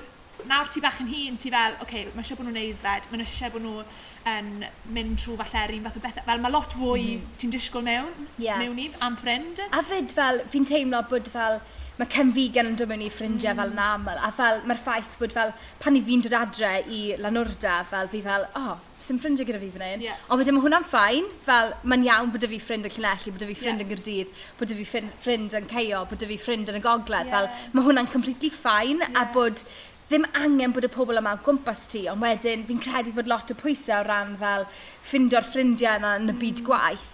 nawr 0.50 0.72
ti 0.74 0.82
bach 0.84 0.98
yn 1.04 1.12
hun, 1.12 1.38
ti 1.42 1.54
fel, 1.54 1.78
oce, 1.78 1.86
okay, 1.86 2.10
mae 2.16 2.26
eisiau 2.26 2.40
bod 2.40 2.50
nhw'n 2.50 2.62
eiddfed, 2.64 3.12
mae 3.12 3.28
eisiau 3.28 3.54
bod 3.54 3.66
nhw 3.68 3.86
yn 4.32 4.52
mynd 4.96 5.22
trwy 5.22 5.38
falle 5.44 5.78
un 5.78 5.86
fath 5.86 6.00
o 6.00 6.04
bethau. 6.08 6.26
Fel 6.26 6.42
mae 6.42 6.54
lot 6.56 6.74
fwy 6.74 7.06
mm. 7.20 7.32
ti'n 7.42 7.54
disgwyl 7.54 7.86
mewn, 7.86 8.28
yeah. 8.42 8.58
mewn 8.62 8.82
i, 8.82 8.90
am 9.06 9.18
ffrind. 9.20 9.62
A 9.70 9.84
fyd 9.86 10.16
fel, 10.18 10.42
fi'n 10.50 10.66
teimlo 10.66 11.04
bod 11.12 11.30
fel, 11.30 11.60
mae 12.00 12.10
cemfigen 12.12 12.68
yn 12.68 12.76
dod 12.76 12.90
mewn 12.92 13.06
i 13.06 13.08
ffrindiau 13.12 13.54
mm. 13.54 13.62
fel 13.62 13.72
yn 13.72 13.82
aml. 13.86 14.20
A 14.20 14.32
fel, 14.36 14.60
mae'r 14.68 14.82
ffaith 14.82 15.14
bod 15.22 15.32
fel, 15.36 15.54
pan 15.80 15.96
i 15.96 16.02
fi'n 16.04 16.26
dod 16.26 16.36
adre 16.36 16.74
i 16.92 17.00
lanwrda, 17.22 17.78
fel 17.88 18.12
fi 18.12 18.22
fel, 18.26 18.48
o, 18.60 18.64
oh, 18.74 19.00
sy'n 19.00 19.22
ffrindiau 19.22 19.48
gyda 19.48 19.62
fi 19.64 19.72
fan 19.72 19.86
hyn. 19.88 20.06
Yeah. 20.10 20.22
Ond 20.28 20.44
wedyn 20.44 20.58
mae 20.58 20.66
hwnna'n 20.66 20.88
ffain, 20.92 21.32
fel, 21.48 21.74
mae'n 21.88 22.06
iawn 22.10 22.36
bod 22.36 22.44
y 22.44 22.52
fi 22.52 22.62
ffrind 22.64 22.90
yn 22.90 22.96
Llanelli, 22.98 23.36
bod 23.36 23.48
y 23.48 23.50
fi 23.52 23.58
ffrind 23.62 23.80
yeah. 23.80 23.88
yn 23.88 23.94
Gyrdydd, 23.94 24.38
bod 24.60 24.76
y 24.76 24.80
fi 24.82 24.88
ffrind 24.92 25.58
yn 25.62 25.70
Ceio, 25.72 26.04
bod 26.12 26.28
y 26.28 26.32
fi 26.34 26.40
ffrind 26.42 26.72
yn 26.74 26.80
y 26.82 26.84
Gogledd. 26.84 27.32
Yeah. 27.32 27.36
Fel, 27.36 27.76
mae 27.78 27.88
hwnna'n 27.88 28.12
completely 28.12 28.52
ffain, 28.52 29.00
yeah. 29.00 29.22
a 29.24 29.28
bod 29.36 29.64
ddim 30.10 30.28
angen 30.38 30.76
bod 30.76 30.86
y 30.86 30.92
pobl 30.94 31.18
yma 31.18 31.32
o 31.34 31.42
gwmpas 31.48 31.88
ti, 31.90 32.04
ond 32.12 32.22
wedyn 32.22 32.68
fi'n 32.68 32.82
credu 32.84 33.16
fod 33.16 33.32
lot 33.32 33.50
o 33.50 33.56
pwysau 33.58 34.04
o 34.04 34.06
ran 34.06 34.36
fel 34.38 34.68
ffindio'r 35.08 35.48
ffrindiau 35.48 35.98
yna 35.98 36.12
yn 36.20 36.36
y 36.36 36.36
byd 36.44 36.62
gwaith. 36.68 37.08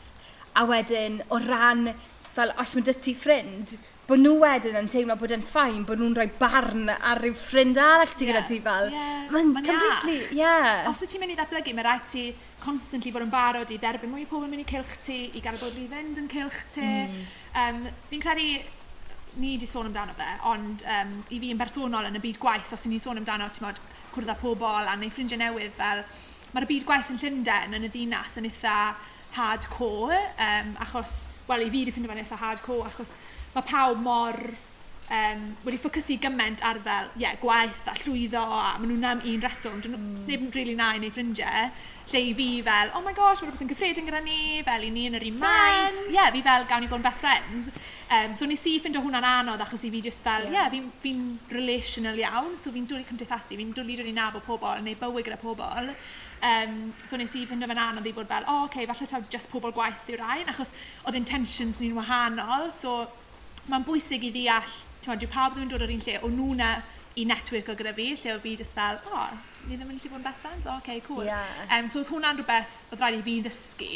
A 0.60 0.66
wedyn 0.68 1.22
o 1.32 1.40
ran, 1.46 1.94
fel 2.36 2.52
os 2.60 2.76
mae 2.76 2.84
dy 2.90 2.98
ti 3.00 3.14
ffrind, 3.16 3.78
bod 4.12 4.20
nhw 4.20 4.34
wedyn 4.42 4.76
yn 4.76 4.90
teimlo 4.92 5.16
bod 5.16 5.32
yn 5.32 5.44
ffain 5.46 5.86
bod 5.88 6.02
nhw'n 6.02 6.16
rhoi 6.18 6.28
barn 6.40 6.90
ar 6.92 7.22
ryw 7.24 7.36
ffrind 7.38 7.78
arall 7.80 8.10
sy'n 8.12 8.28
yeah. 8.28 8.34
gyda 8.34 8.48
ti 8.50 8.58
fel. 8.66 8.90
Yeah. 8.92 9.22
Mae'n 9.32 9.54
ma 9.54 9.64
completely, 9.64 10.18
ie. 10.34 10.42
Yeah. 10.42 10.90
Os 10.90 11.00
wyt 11.04 11.14
ti'n 11.14 11.24
mynd 11.24 11.32
i 11.32 11.38
ddatblygu, 11.40 11.76
mae 11.78 11.86
rhaid 11.88 12.04
ti 12.12 12.26
constantly 12.60 13.14
bod 13.16 13.24
yn 13.24 13.32
barod 13.32 13.72
i 13.72 13.80
dderbyn 13.80 14.12
mwy 14.12 14.26
o 14.28 14.30
pobl 14.34 14.50
yn 14.50 14.52
mynd 14.52 14.66
i 14.66 14.68
cilch 14.68 14.98
ti, 15.06 15.18
i 15.32 15.44
gael 15.44 15.60
bod 15.62 15.80
i 15.80 15.88
fynd 15.94 16.20
yn 16.20 16.28
cilch 16.34 16.60
ti. 16.76 16.84
Mm. 16.84 17.24
Um, 17.64 17.82
fi'n 18.12 18.26
credu 18.28 18.50
ni 19.40 19.56
wedi 19.56 19.72
sôn 19.72 19.88
amdano 19.88 20.18
fe, 20.20 20.28
ond 20.52 20.84
um, 20.98 21.18
i 21.32 21.40
fi 21.40 21.56
yn 21.56 21.60
bersonol 21.62 22.12
yn 22.12 22.20
y 22.20 22.24
byd 22.28 22.40
gwaith, 22.44 22.76
os 22.76 22.84
ni'n 22.92 23.00
sôn 23.00 23.22
amdano, 23.22 23.48
ti'n 23.56 23.64
modd, 23.70 23.80
cwrdd 24.12 24.34
â 24.34 24.40
pobl 24.42 24.92
a 24.92 24.98
neu 25.00 25.14
ffrindiau 25.14 25.40
newydd 25.40 25.72
fel, 25.78 26.04
mae'r 26.52 26.68
byd 26.68 26.88
gwaith 26.90 27.14
yn 27.14 27.22
Llundain 27.22 27.80
yn 27.80 27.88
y 27.88 27.92
ddinas 27.94 28.36
yn 28.42 28.50
eitha 28.50 28.76
hardcore, 29.38 30.20
um, 30.36 30.74
achos, 30.84 31.22
wel, 31.48 31.64
i 31.64 31.72
fi 31.72 31.86
wedi 31.86 31.96
ffindio 31.96 32.12
fe'n 32.12 32.26
eitha 32.26 32.42
hardcore, 32.44 32.90
achos 32.92 33.16
mae 33.56 33.66
pawb 33.68 34.04
mor 34.04 34.38
um, 35.12 35.48
wedi 35.66 35.80
ffocysu 35.80 36.18
gymaint 36.24 36.64
ar 36.66 36.80
fel 36.84 37.10
yeah, 37.20 37.36
gwaith 37.42 37.88
a 37.92 37.96
llwyddo 38.02 38.42
a 38.42 38.76
maen 38.80 38.94
nhw'n 38.94 39.10
am 39.12 39.24
un 39.28 39.42
reswm. 39.44 39.82
Dyn 39.84 39.98
mm. 39.98 40.14
sneb 40.20 40.46
yn 40.46 40.54
really 40.56 40.76
na 40.78 40.94
i 40.96 41.02
neu 41.04 41.12
ffrindiau. 41.14 41.72
Lle 42.12 42.22
i 42.28 42.32
fi 42.36 42.48
fel, 42.66 42.92
oh 42.98 43.02
my 43.06 43.14
gosh, 43.16 43.40
mae'n 43.40 43.52
rhywbeth 43.52 43.64
yn 43.64 43.72
gyffredin 43.72 44.08
gyda 44.08 44.20
ni, 44.24 44.60
fel 44.68 44.84
i 44.84 44.90
ni 44.92 45.06
yn 45.08 45.16
yr 45.20 45.28
un 45.30 45.38
maes. 45.40 46.00
Ie, 46.08 46.16
yeah, 46.18 46.32
fi 46.34 46.42
fel 46.44 46.66
gawn 46.68 46.84
i 46.84 46.90
fod 46.92 47.00
yn 47.00 47.06
best 47.06 47.24
friends. 47.24 47.70
Um, 48.12 48.34
so 48.36 48.48
nes 48.50 48.66
i 48.68 48.74
ffindio 48.82 49.04
hwnna'n 49.06 49.28
anodd 49.30 49.64
achos 49.64 49.86
i 49.88 49.92
fi 49.94 50.02
just 50.04 50.26
fel, 50.26 50.50
ie, 50.50 50.52
yeah. 50.52 50.66
yeah, 50.66 50.74
fi'n 50.74 50.90
fi, 51.04 51.14
relational 51.56 52.20
iawn, 52.20 52.58
so 52.60 52.74
fi'n 52.76 52.90
dwlu 52.90 53.06
cymdeithasu, 53.08 53.56
fi'n 53.60 53.72
dwlu 53.78 53.96
dod 54.02 54.12
i 54.12 54.16
nabod 54.18 54.44
pobl 54.44 54.84
neu 54.84 55.00
bywyd 55.00 55.30
gyda 55.30 55.40
pobl. 55.40 55.94
Um, 56.42 56.76
so 57.06 57.20
nes 57.22 57.32
i 57.38 57.46
ffindio 57.46 57.70
fan 57.72 57.80
anodd 57.80 58.10
i 58.10 58.16
fod 58.18 58.28
fel, 58.28 58.44
o, 58.44 58.58
oh, 58.58 58.68
okay, 58.68 58.90
falle 58.90 59.08
taw 59.08 59.24
just 59.32 59.52
pobl 59.54 59.72
gwaith 59.78 60.12
yw'r 60.12 60.26
rhain, 60.26 60.52
achos 60.52 60.74
oedd 61.06 61.20
intentions 61.22 61.80
ni'n 61.80 61.96
wahanol, 61.96 62.68
so 62.76 63.06
Mae'n 63.70 63.86
bwysig 63.86 64.26
i 64.26 64.32
ddeall, 64.34 64.80
ti'n 65.04 65.14
meddwl, 65.14 65.32
pawb 65.34 65.54
ddim 65.54 65.68
yn 65.68 65.72
dod 65.74 65.86
o'r 65.86 65.94
un 65.94 66.04
lle, 66.06 66.18
o'n 66.26 66.36
nhw 66.38 66.58
na 66.58 66.72
i 67.16 67.26
network 67.28 67.70
o 67.70 67.76
gyda 67.76 67.92
fi, 67.94 68.08
lle 68.16 68.36
o 68.36 68.40
fi 68.40 68.56
just 68.56 68.76
fel, 68.78 69.00
o, 69.10 69.18
oh, 69.20 69.32
ni 69.68 69.76
ddim 69.76 69.90
yn 69.92 69.98
gallu 70.00 70.12
bod 70.14 70.22
yn 70.22 70.26
best 70.26 70.46
friends, 70.46 70.68
o, 70.68 70.72
oh, 70.72 70.80
okay, 70.80 71.02
cool. 71.08 71.26
Yeah. 71.28 71.44
Um, 71.68 71.90
so 71.92 72.00
oedd 72.00 72.12
hwnna'n 72.14 72.40
rhywbeth 72.40 72.78
oedd 72.94 73.04
rhaid 73.04 73.18
i 73.18 73.24
fi 73.26 73.36
ddysgu, 73.44 73.90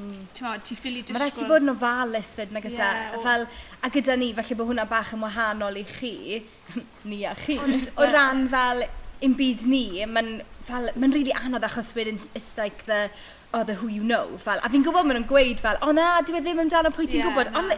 mm. 0.00 0.14
ti'n 0.32 0.48
modd, 0.48 0.64
ti 0.64 0.78
ffili 0.78 1.02
dysgu... 1.02 1.18
Mae 1.18 1.26
rhaid 1.26 1.36
ti 1.36 1.48
fod 1.50 1.66
yn 1.66 1.74
ofalus 1.74 2.32
fyd, 2.38 2.54
nag 2.56 2.68
ysa, 2.70 2.88
yeah, 2.88 3.18
fel, 3.26 3.44
a 3.84 3.92
gyda 3.92 4.16
ni, 4.16 4.30
falle 4.38 4.58
bod 4.58 4.70
hwnna 4.72 4.88
bach 4.88 5.12
yn 5.16 5.24
wahanol 5.26 5.76
i 5.76 5.84
chi, 5.90 6.40
ni 7.12 7.20
a 7.28 7.36
chi, 7.42 7.60
Ond, 7.60 7.92
o 8.00 8.08
ran 8.16 8.46
fel, 8.52 8.86
un 9.26 9.36
byd 9.36 9.68
ni, 9.68 9.84
mae'n 10.08 10.32
fel, 10.64 10.90
mae'n 10.96 11.16
really 11.18 11.36
anodd 11.36 11.68
achos 11.68 11.92
wedyn, 11.98 12.22
it's 12.32 12.54
like 12.56 12.88
the, 12.88 13.10
oh, 13.52 13.64
the 13.68 13.76
who 13.82 13.92
you 13.92 14.02
know, 14.02 14.40
fel, 14.40 14.64
a 14.64 14.72
fi'n 14.72 14.84
gwybod 14.86 15.04
maen 15.04 15.20
nhw'n 15.20 15.28
gweud 15.28 15.60
fel, 15.60 15.76
o 15.82 15.92
oh, 15.92 15.96
na, 15.96 16.14
dwi 16.24 16.40
e 16.40 16.44
ddim 16.48 16.64
amdano 16.64 16.96
pwy 16.96 17.04
ti'n 17.04 17.20
yeah, 17.20 17.36
gwybod, 17.36 17.52
ond 17.60 17.76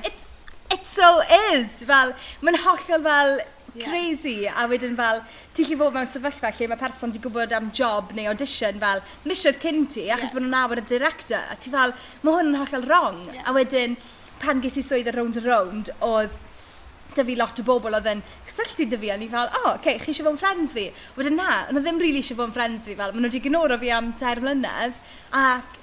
it 0.74 0.84
so 0.86 1.20
is. 1.52 1.82
Fel, 1.88 2.14
mae'n 2.42 2.60
hollol 2.64 3.06
fel 3.06 3.38
crazy 3.78 4.46
a 4.48 4.66
wedyn 4.70 4.96
fel 4.98 5.20
ti'n 5.54 5.68
lli 5.68 5.76
fod 5.78 5.94
mewn 5.94 6.08
sefyllfa 6.10 6.50
lle 6.56 6.68
mae 6.70 6.80
person 6.80 7.12
di 7.14 7.20
gwybod 7.22 7.52
am 7.54 7.70
job 7.80 8.12
neu 8.16 8.30
audition 8.30 8.80
fel 8.82 9.02
misiodd 9.28 9.60
cyn 9.62 9.84
ti 9.92 10.08
achos 10.08 10.30
yeah. 10.30 10.34
bod 10.34 10.46
nhw'n 10.46 10.58
awr 10.62 10.82
y 10.82 10.84
director 10.92 11.52
a 11.52 11.56
ti 11.60 11.72
fel 11.74 11.94
mae 12.24 12.38
hwn 12.38 12.52
yn 12.52 12.58
hollol 12.62 12.86
wrong 12.88 13.20
yeah. 13.28 13.44
a 13.44 13.54
wedyn 13.56 13.96
pan 14.42 14.62
ges 14.64 14.78
i 14.80 14.84
swydd 14.86 15.10
y 15.12 15.14
round 15.14 15.40
a 15.40 15.44
round 15.44 15.92
oedd 16.08 16.36
da 17.16 17.24
fi 17.26 17.34
lot 17.38 17.60
o 17.60 17.64
bobl 17.66 17.96
oedd 17.98 18.10
yn 18.12 18.22
cysylltu 18.46 18.86
dy 18.90 18.98
fi 19.02 19.10
a 19.10 19.16
ni 19.18 19.28
fel, 19.32 19.48
o, 19.48 19.62
oh, 19.62 19.70
okay, 19.74 19.98
chi 19.98 20.12
eisiau 20.12 20.28
fod 20.28 20.36
yn 20.36 20.42
friends 20.42 20.74
fi? 20.76 20.84
Wedyn 21.16 21.38
na, 21.40 21.64
ond 21.70 21.80
ddim 21.80 21.98
rili 21.98 22.12
really 22.12 22.22
eisiau 22.22 22.38
fod 22.38 22.50
yn 22.50 22.54
friends 22.54 22.86
fi, 22.86 22.94
fel, 22.98 23.14
maen 23.14 23.24
nhw 23.24 23.30
wedi 23.32 23.42
gynnoro 23.46 23.78
fi 23.80 23.90
am 23.96 24.12
tair 24.20 24.42
mlynedd, 24.44 25.00
ac 25.34 25.78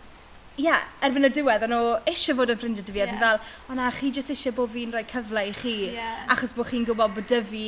yeah, 0.58 0.84
erbyn 1.04 1.28
y 1.28 1.32
diwedd, 1.36 1.66
o'n 1.66 1.74
nhw 1.74 1.94
eisiau 2.08 2.38
fod 2.40 2.52
yn 2.54 2.60
ffrindiau 2.60 2.86
dy 2.88 2.94
fi, 2.96 3.02
yeah. 3.02 3.18
fel, 3.20 3.40
o 3.70 3.76
na, 3.78 3.90
chi 3.96 4.12
jyst 4.16 4.32
eisiau 4.32 4.56
bod 4.56 4.72
fi'n 4.72 4.94
rhoi 4.94 5.04
cyfle 5.10 5.44
i 5.50 5.54
chi, 5.56 5.76
yeah. 5.98 6.22
achos 6.32 6.56
bod 6.56 6.70
chi'n 6.70 6.86
gwybod 6.88 7.16
bod 7.18 7.28
dy 7.32 7.42
fi 7.50 7.64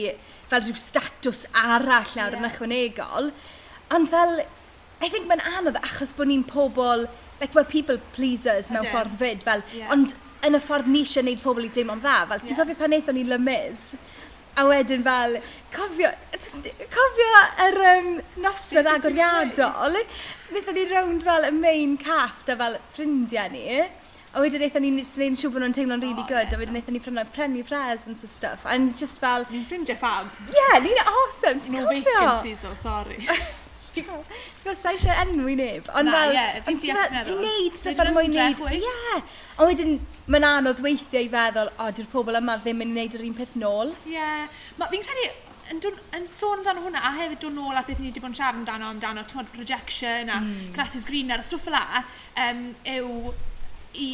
fel 0.48 0.64
rhyw 0.64 0.80
statws 0.80 1.46
arall 1.52 2.14
nawr 2.16 2.38
yeah. 2.38 2.40
yn 2.40 2.50
ychwanegol. 2.50 3.32
Ond 3.96 4.12
fel, 4.12 4.40
I 5.04 5.10
think 5.12 5.28
mae'n 5.28 5.44
anodd 5.58 5.82
achos 5.84 6.16
bod 6.18 6.32
ni'n 6.32 6.46
pobl, 6.48 7.08
like, 7.42 7.54
we're 7.54 7.68
people 7.68 8.00
pleasers 8.16 8.72
mewn 8.72 8.88
ffordd 8.94 9.20
fyd, 9.20 9.44
fel, 9.46 9.66
yeah. 9.76 9.92
ond 9.94 10.16
yn 10.48 10.56
y 10.56 10.64
ffordd 10.64 10.88
ni 10.92 11.04
eisiau 11.04 11.26
gwneud 11.26 11.44
pobl 11.44 11.68
i 11.68 11.74
deimlo'n 11.74 12.04
dda, 12.06 12.20
fel, 12.32 12.40
yeah. 12.40 12.48
ti'n 12.48 12.62
cofio 12.62 12.80
pan 12.80 12.96
eithon 12.96 13.20
ni 13.20 13.28
Lymys, 13.28 13.90
A 14.58 14.64
wedyn 14.66 15.04
fel, 15.06 15.38
cofio, 15.70 16.10
cofio 16.94 17.42
yr 17.68 17.78
um, 17.92 18.08
nosfedd 18.42 18.90
agoriadol. 18.90 20.00
wnaethon 20.50 20.78
ni 20.80 20.86
rownd 20.90 21.26
fel 21.28 21.46
y 21.46 21.52
main 21.54 21.94
cast 22.02 22.50
a 22.50 22.56
fel 22.58 22.80
ffrindiau 22.96 23.52
ni. 23.54 23.68
A 23.78 24.42
wedyn 24.42 24.64
wnaethon 24.64 24.86
ni'n 24.88 24.98
gwneud 25.04 25.38
siw 25.38 25.54
bod 25.54 25.62
nhw'n 25.62 25.78
teimlo'n 25.78 26.02
really 26.02 26.26
oh, 26.26 26.32
good. 26.32 26.50
Yeah. 26.50 26.58
A 26.58 26.62
wedyn 26.64 26.74
wnaethon 26.74 26.98
ni 26.98 27.04
prynu, 27.06 27.28
prynu 27.38 27.64
presents 27.70 28.26
and 28.26 28.34
stuff. 28.34 28.66
And 28.66 28.98
just 28.98 29.22
fel... 29.22 29.46
Ni'n 29.54 29.70
ffrindiau 29.70 30.02
fab. 30.02 30.34
Yeah, 30.58 30.82
ni'n 30.82 31.06
awesome. 31.06 31.62
Ti'n 31.62 31.78
cofio? 31.84 32.02
No 32.02 32.18
vacancies 32.18 32.66
though, 32.66 32.78
sorry. 32.82 33.22
Ti'n 33.98 34.06
gwybod, 34.10 34.78
sa 34.80 34.94
eisiau 34.94 35.26
enwi 35.26 35.58
neb. 35.60 35.90
Ond 35.98 36.14
fel, 36.14 36.38
ti'n 36.70 37.02
neud 37.42 37.80
stuff 37.80 38.04
ar 38.04 38.12
y 38.12 38.14
mwyn 38.16 38.38
neud. 38.38 38.64
Ie. 38.78 39.18
Ond 39.58 39.72
wedyn, 39.72 39.98
mae'n 40.30 40.48
anodd 40.52 40.80
weithiau 40.86 41.26
i 41.26 41.34
feddwl, 41.34 41.74
o, 41.82 41.90
di'r 41.98 42.08
pobl 42.14 42.40
yma 42.40 42.60
ddim 42.62 42.86
yn 42.86 42.96
neud 42.98 43.18
yr 43.18 43.26
un 43.28 43.36
peth 43.38 43.58
nôl. 43.60 43.94
Ie. 44.06 44.16
Yeah. 44.16 44.64
Fi'n 44.78 45.06
credu, 45.08 45.28
yn, 45.74 45.82
dwn, 45.84 46.00
yn 46.18 46.30
sôn 46.32 46.62
amdano 46.62 46.86
hwnna, 46.86 47.04
a 47.04 47.14
hefyd 47.18 47.44
dod 47.44 47.58
nôl 47.58 47.78
at 47.80 47.90
beth 47.90 48.00
ni 48.02 48.12
wedi 48.12 48.24
bod 48.24 48.32
yn 48.32 48.40
siarad 48.40 48.62
amdano, 48.62 48.94
amdano, 48.94 49.26
ti'n 49.28 49.52
rejection 49.58 50.32
a 50.32 50.40
mm. 50.44 51.06
green 51.10 51.34
a'r 51.34 51.44
stwff 51.46 51.68
yla, 51.72 52.04
um, 52.46 52.64
yw 52.96 53.34
i 53.98 54.10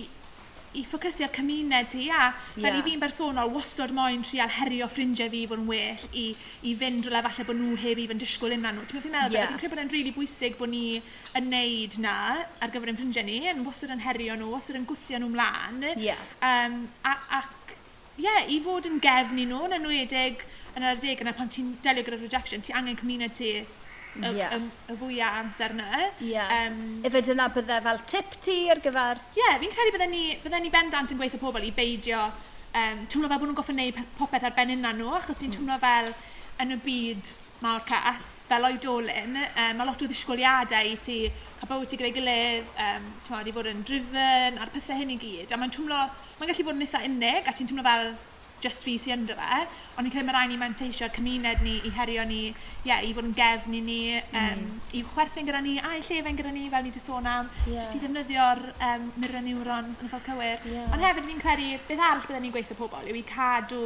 i 0.74 0.84
ffocysu 0.88 1.26
ar 1.28 1.32
cymuned 1.36 1.94
hi 1.94 2.08
a 2.10 2.22
fel 2.56 2.66
yeah. 2.66 2.78
i 2.80 2.84
fi'n 2.86 3.02
bersonol 3.02 3.52
wastod 3.54 3.94
moyn 3.96 4.24
trial 4.26 4.52
herio 4.58 4.88
ffrindiau 4.90 5.30
fi 5.34 5.44
fod 5.50 5.62
yn 5.62 5.68
well 5.70 6.06
i, 6.24 6.26
i 6.70 6.74
fynd 6.80 7.10
rhywle 7.10 7.22
falle 7.28 7.48
bod 7.50 7.60
nhw 7.60 7.78
heb 7.84 8.02
i 8.02 8.08
fynd 8.10 8.24
disgwyl 8.24 8.56
unna 8.58 8.72
nhw. 8.74 8.86
Ti'n 8.88 8.98
meddwl 8.98 9.08
fi'n 9.08 9.16
meddwl, 9.18 9.38
yeah. 9.38 9.52
fi'n 9.52 9.62
credu 9.62 9.74
bod 9.76 9.84
e'n 9.84 9.92
rili 9.94 10.04
really 10.04 10.16
bwysig 10.18 10.58
bod 10.60 10.74
ni 10.74 10.86
yn 11.40 11.52
neud 11.54 12.00
na 12.04 12.16
ar 12.64 12.74
gyfer 12.74 12.94
ein 12.94 13.00
ffrindiau 13.00 13.28
ni, 13.30 13.40
yn 13.52 13.62
wastod 13.68 13.94
yn 13.94 14.04
herio 14.08 14.40
nhw, 14.40 14.50
wastod 14.56 14.80
yn 14.80 14.90
gwthio 14.90 15.22
nhw 15.22 15.30
mlaen. 15.36 15.86
Yeah. 16.02 16.26
Um, 16.42 16.82
a, 17.06 17.16
ac, 17.42 17.78
ie, 18.18 18.26
yeah, 18.26 18.42
i 18.50 18.60
fod 18.66 18.90
yn 18.90 19.00
gefn 19.04 19.42
i 19.44 19.48
nhw, 19.50 19.64
yn 19.70 19.78
enwedig 19.80 20.46
yn 20.74 20.84
yr 20.84 20.98
adeg 20.98 21.22
yna 21.22 21.36
pan 21.38 21.52
ti'n 21.54 21.76
delio 21.86 22.06
gyda 22.08 22.22
rejection, 22.22 22.66
ti 22.66 22.74
angen 22.74 22.98
cymuned 22.98 23.38
ti 23.38 23.56
y, 24.20 24.32
yeah. 24.38 24.56
y, 24.56 24.94
y 24.94 24.98
fwyaf 25.00 25.38
amser 25.42 25.76
yna. 25.76 26.08
Yeah. 26.22 26.56
Um, 26.68 26.82
Efe 27.08 27.24
dyna 27.26 27.50
bydde 27.54 27.80
fel 27.86 28.02
tip 28.10 28.40
ti 28.44 28.58
ar 28.74 28.82
gyfer? 28.84 29.22
Ie, 29.34 29.42
yeah, 29.42 29.60
fi'n 29.62 29.74
credu 29.74 29.96
bydden 29.96 30.14
ni, 30.14 30.26
bydden 30.44 30.66
ni 30.66 30.74
bendant 30.74 31.14
yn 31.14 31.22
gweithio 31.22 31.42
pobl 31.42 31.66
i 31.66 31.72
beidio 31.76 32.26
um, 32.74 33.06
teimlo 33.08 33.30
fel 33.30 33.40
bod 33.40 33.50
nhw'n 33.50 33.60
goffo 33.62 33.76
wneud 33.76 34.04
popeth 34.18 34.50
ar 34.50 34.58
ben 34.58 34.74
unna 34.76 34.94
nhw, 34.98 35.16
achos 35.20 35.42
fi'n 35.42 35.52
mm. 35.52 35.58
teimlo 35.58 35.80
fel 35.82 36.12
yn 36.64 36.76
y 36.76 36.80
byd 36.86 37.34
mawr 37.64 37.84
cas, 37.88 38.30
fel 38.50 38.68
oedolyn, 38.68 39.38
um, 39.40 39.78
mae 39.80 39.88
lot 39.88 40.02
o 40.04 40.08
ddisgwyliadau 40.10 40.90
i 40.90 40.98
ti 41.00 41.18
cael 41.62 41.70
bod 41.70 41.88
ti 41.88 42.00
gyda'i 42.00 42.12
gilydd, 42.18 42.68
um, 42.76 43.06
ti'n 43.24 43.32
fawr, 43.32 43.48
i 43.48 43.56
fod 43.56 43.70
yn 43.72 43.86
driven, 43.88 44.60
a'r 44.60 44.72
pethau 44.74 45.00
hyn 45.00 45.14
i 45.14 45.18
gyd. 45.22 45.54
A 45.54 45.60
mae'n 45.62 45.72
teimlo, 45.72 46.02
mae'n 46.40 46.52
gallu 46.52 46.68
bod 46.68 46.76
yn 46.76 46.86
eitha 46.86 47.04
unig, 47.08 47.48
a 47.48 47.56
ti'n 47.56 47.70
teimlo 47.70 47.86
fel 47.88 48.12
just 48.64 48.86
fi 48.86 48.96
sy'n 49.02 49.24
ynddo 49.24 49.36
fe. 49.38 49.60
Ond 49.98 50.06
ni'n 50.06 50.14
credu 50.14 50.28
mae 50.28 50.36
rhaid 50.38 50.52
ni 50.54 50.60
manteisio 50.62 51.10
cymuned 51.16 51.64
ni 51.66 51.76
i 51.86 51.92
herio 51.98 52.24
ni, 52.30 52.42
ie, 52.50 52.90
yeah, 52.90 53.04
i 53.04 53.12
fod 53.16 53.28
yn 53.28 53.36
gefn 53.38 53.78
i 53.78 53.82
ni, 53.84 54.00
um, 54.24 54.64
mm. 54.64 54.82
i 54.98 55.04
chwerthu'n 55.14 55.50
gyda 55.50 55.62
ni, 55.66 55.76
a 55.80 55.96
i 55.98 56.04
llefen 56.08 56.40
gyda 56.40 56.54
ni 56.56 56.68
fel 56.72 56.86
ni 56.86 56.94
wedi 56.94 57.04
sôn 57.04 57.28
am, 57.30 57.50
yeah. 57.68 57.82
jyst 57.82 57.98
i 57.98 58.04
ddefnyddio'r 58.04 58.64
um, 58.90 59.10
mirror 59.22 59.46
neurons 59.46 60.00
yn 60.00 60.10
y 60.10 60.12
ffordd 60.12 60.30
cywir. 60.30 60.68
Yeah. 60.72 60.92
Ond 60.96 61.06
hefyd 61.06 61.30
fi'n 61.30 61.44
credu, 61.44 61.72
beth 61.90 62.06
arall 62.10 62.28
byddwn 62.28 62.48
ni'n 62.48 62.56
gweithio 62.56 62.80
pobl 62.80 63.12
yw 63.12 63.20
i 63.20 63.26
cadw 63.28 63.82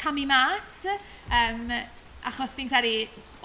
camu 0.00 0.26
mas, 0.28 0.76
um, 1.40 1.66
achos 2.30 2.56
fi'n 2.56 2.70
credu 2.70 2.94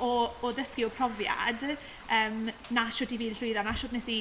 o, 0.04 0.12
o 0.44 0.52
ddysgu 0.56 0.88
o 0.88 0.94
profiad, 0.94 1.66
um, 2.12 2.46
na 2.76 2.86
siwt 2.94 3.16
i 3.16 3.20
fi'n 3.20 3.36
llwyddo, 3.40 3.66
na 3.66 3.76
siwt 3.76 3.96
nes 3.96 4.08
i 4.12 4.20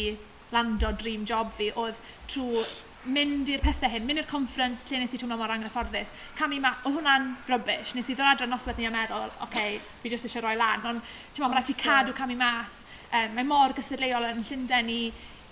lando 0.54 0.90
dream 0.98 1.24
job 1.26 1.52
fi, 1.56 1.70
oedd 1.80 2.00
trwy 2.30 2.64
mynd 3.10 3.50
i'r 3.52 3.62
pethau 3.64 3.90
hyn, 3.92 4.06
mynd 4.08 4.22
i'r 4.22 4.28
conference 4.28 4.88
lle 4.88 5.02
nes 5.02 5.14
i 5.14 5.20
twmlo 5.20 5.36
mor 5.40 5.52
anghyfforddus, 5.54 6.14
cam 6.38 6.54
i 6.56 6.60
ma, 6.62 6.72
oedd 6.84 6.98
hwnna'n 6.98 7.28
rubbish, 7.50 7.94
nes 7.96 8.08
i 8.08 8.16
ddod 8.16 8.30
adran 8.30 8.52
noswaith 8.52 8.80
ni 8.80 8.88
a 8.88 8.92
meddwl, 8.94 9.28
oce, 9.28 9.40
okay, 9.46 9.78
fi 10.02 10.12
jyst 10.12 10.28
eisiau 10.28 10.44
rhoi 10.44 10.56
lan, 10.60 10.84
ond 10.90 11.02
ti'n 11.34 11.44
meddwl, 11.44 11.56
rhaid 11.58 11.72
i 11.74 11.78
cadw 11.82 12.16
cam 12.16 12.32
i 12.32 12.38
mas, 12.40 12.80
um, 13.10 13.34
mae 13.36 13.48
mor 13.48 13.76
gysadleol 13.76 14.28
yn 14.30 14.44
Llundain 14.48 14.92
i, 14.92 15.02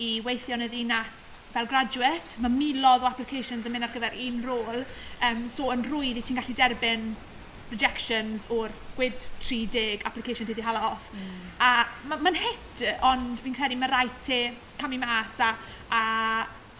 i 0.03 0.15
weithio 0.25 0.57
yn 0.57 0.65
y 0.65 0.71
ddinas 0.71 1.19
fel 1.53 1.69
graduate, 1.69 2.39
mae 2.41 2.53
milodd 2.53 3.05
o 3.05 3.11
applications 3.11 3.67
yn 3.69 3.75
mynd 3.75 3.87
ar 3.87 3.93
gyfer 3.93 4.17
un 4.25 4.41
rôl, 4.45 4.81
um, 5.29 5.45
so 5.51 5.69
yn 5.75 5.85
rwydd 5.85 6.19
i 6.19 6.25
ti'n 6.25 6.41
gallu 6.41 6.57
derbyn 6.57 7.13
rejections 7.73 8.47
o'r 8.53 8.73
gwyd 8.97 9.23
30 9.41 10.03
application 10.07 10.47
ti 10.47 10.53
wedi 10.53 10.65
hala 10.65 10.81
off. 10.91 11.09
Mm. 11.13 11.45
A 11.63 11.69
mae'n 12.09 12.25
ma 12.25 12.33
hit, 12.37 12.83
ond 13.05 13.41
fi'n 13.41 13.55
credu 13.57 13.77
mae 13.79 13.89
rhaid 13.91 14.19
ti 14.21 14.41
camu 14.81 14.99
mas 15.01 15.39
a, 15.41 15.53
a 15.93 16.03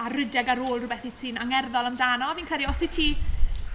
a 0.02 0.10
rydeg 0.10 0.50
ar 0.50 0.62
ôl 0.64 0.80
rhywbeth 0.80 1.06
i 1.06 1.14
ti'n 1.20 1.40
angerddol 1.44 1.92
amdano. 1.92 2.32
Fi'n 2.38 2.50
credu 2.50 2.70
os 2.70 2.82
i 2.82 2.90
ti 2.90 3.08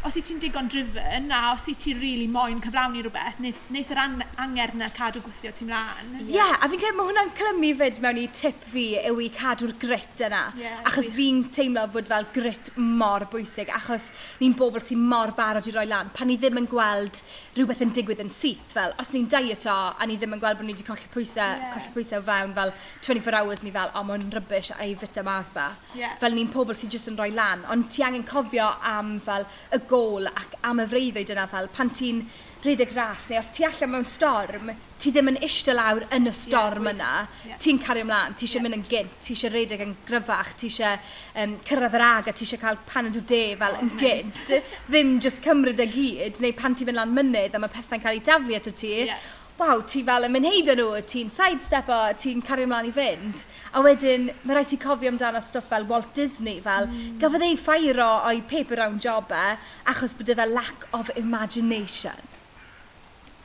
os 0.07 0.15
i 0.15 0.23
ti'n 0.23 0.39
digon 0.39 0.69
driven 0.71 1.33
a 1.35 1.41
os 1.51 1.65
i 1.71 1.75
ti 1.75 1.93
really 1.99 2.29
moyn 2.31 2.61
cyflawni 2.63 3.01
rhywbeth, 3.03 3.41
neith, 3.43 3.59
neith 3.75 3.91
yr 3.91 3.99
an 4.05 4.21
anger 4.45 4.71
na 4.79 4.89
cadw 4.95 5.21
gwythio 5.25 5.51
ti 5.55 5.67
mlaen. 5.67 6.13
Ie, 6.21 6.37
yeah. 6.37 6.55
a 6.55 6.69
fi'n 6.71 6.79
credu 6.79 6.99
mae 7.01 7.09
hwnna'n 7.09 7.33
clymu 7.39 7.73
fyd 7.81 7.99
mewn 8.05 8.21
i 8.23 8.29
tip 8.31 8.63
fi 8.73 8.85
yw 9.11 9.19
i 9.25 9.29
cadw'r 9.35 9.75
grit 9.83 10.23
yna. 10.29 10.45
Yeah, 10.61 10.79
achos 10.89 11.11
fi'n 11.17 11.43
teimlo 11.55 11.89
bod 11.95 12.07
fel 12.11 12.29
grit 12.35 12.71
mor 12.79 13.27
bwysig, 13.33 13.73
achos 13.75 14.13
ni'n 14.39 14.55
bobl 14.59 14.85
sy'n 14.85 15.03
mor 15.03 15.35
barod 15.39 15.67
i 15.67 15.75
roi 15.75 15.87
lan. 15.91 16.13
Pan 16.15 16.31
ni 16.31 16.39
ddim 16.39 16.63
yn 16.63 16.71
gweld 16.71 17.23
rhywbeth 17.59 17.83
yn 17.89 17.93
digwydd 17.99 18.23
yn 18.23 18.31
syth, 18.33 18.71
fel 18.77 18.95
os 19.03 19.11
ni'n 19.17 19.27
dieto 19.35 19.75
a 19.75 20.07
ni 20.07 20.17
ddim 20.17 20.39
yn 20.39 20.45
gweld 20.45 20.63
bod 20.63 20.71
ni 20.71 20.77
wedi 20.77 20.87
colli 20.87 21.11
pwysau, 21.11 21.59
yeah. 21.59 21.75
colli 21.75 21.95
pwysau 21.97 22.23
fewn 22.23 22.55
fel 22.55 22.75
24 23.03 23.41
hours 23.41 23.67
ni 23.67 23.75
fel, 23.75 23.91
o, 23.99 24.07
mae'n 24.07 24.31
rybys 24.37 24.71
a'i 24.79 24.95
fita 25.03 25.27
mas 25.27 25.51
ba. 25.55 25.73
Yeah. 25.99 26.15
Fel 26.23 26.39
ni'n 26.39 26.55
pobl 26.55 26.79
sy'n 26.79 26.95
jyst 26.95 27.11
yn 27.11 27.19
rhoi 27.19 27.33
lan, 27.35 27.67
ond 27.73 27.91
ti 27.91 28.07
angen 28.07 28.23
cofio 28.29 28.71
am 28.87 29.17
fel 29.25 29.49
y 29.75 29.83
gol 29.89 30.29
ac 30.31 30.59
am 30.69 30.83
y 30.83 30.87
freuddwyd 30.91 31.33
yna 31.35 31.49
fel 31.51 31.71
pan 31.75 31.91
ti'n 31.95 32.23
rhedeg 32.65 32.91
ras 32.97 33.29
neu 33.31 33.39
os 33.39 33.53
ti 33.55 33.65
allan 33.67 33.93
mewn 33.93 34.07
storm, 34.09 34.73
ti 34.99 35.13
ddim 35.15 35.31
yn 35.31 35.39
eistedd 35.47 35.77
lawr 35.79 36.07
yn 36.15 36.27
y 36.27 36.33
storm 36.35 36.89
yeah, 36.89 36.95
yna, 36.97 37.11
yeah. 37.47 37.61
ti'n 37.63 37.79
cario 37.83 38.03
ymlaen, 38.03 38.35
ti 38.35 38.49
eisiau 38.49 38.59
yeah. 38.59 38.67
mynd 38.67 38.79
yn 38.81 38.87
gynt, 38.91 39.15
ti 39.23 39.37
eisiau 39.37 39.53
rhedeg 39.55 39.85
yn 39.85 39.95
gryfach, 40.09 40.51
ti 40.59 40.71
eisiau 40.73 40.99
um, 41.45 41.55
cyrraedd 41.69 41.99
yr 42.01 42.07
aga, 42.09 42.35
ti 42.35 42.47
eisiau 42.49 42.63
cael 42.65 42.81
paned 42.89 43.21
o 43.21 43.23
de 43.35 43.43
fel 43.61 43.79
oh, 43.79 43.85
yn 43.85 43.93
nice. 43.95 44.43
gynt, 44.49 44.73
ddim 44.91 45.15
just 45.23 45.45
cymryd 45.47 45.85
y 45.85 45.89
gyd, 45.95 46.43
neu 46.43 46.57
pan 46.59 46.75
ti'n 46.75 46.91
mynd 46.91 46.99
lan 46.99 47.15
mynydd 47.15 47.55
a 47.55 47.63
mae 47.63 47.75
pethau'n 47.77 48.03
cael 48.03 48.19
ei 48.19 48.25
daflu 48.27 48.59
at 48.59 48.73
y 48.73 48.75
ti, 48.83 48.95
yeah 49.07 49.29
waw, 49.59 49.81
ti 49.91 50.05
fel 50.07 50.29
yn 50.29 50.33
mynheibio 50.35 50.75
nhw, 50.79 51.01
ti'n 51.11 51.31
sidestepo, 51.33 51.97
ti'n 52.23 52.43
cario 52.47 52.69
ymlaen 52.69 52.89
i 52.89 52.93
fynd. 52.95 53.43
A 53.75 53.83
wedyn, 53.83 54.29
mae 54.45 54.55
rhaid 54.55 54.71
ti 54.71 54.79
cofio 54.81 55.11
amdano 55.11 55.43
stwff 55.43 55.71
fel 55.73 55.87
Walt 55.91 56.13
Disney, 56.15 56.61
fel 56.63 56.87
mm. 56.87 57.19
gafodd 57.23 57.47
ei 57.47 57.59
ffairo 57.59 58.09
o'i 58.31 58.43
paper 58.53 58.83
round 58.83 59.03
jobau 59.03 59.59
achos 59.91 60.15
bod 60.19 60.31
e 60.31 60.39
fel 60.39 60.55
lack 60.55 60.87
of 60.95 61.11
imagination. 61.19 62.23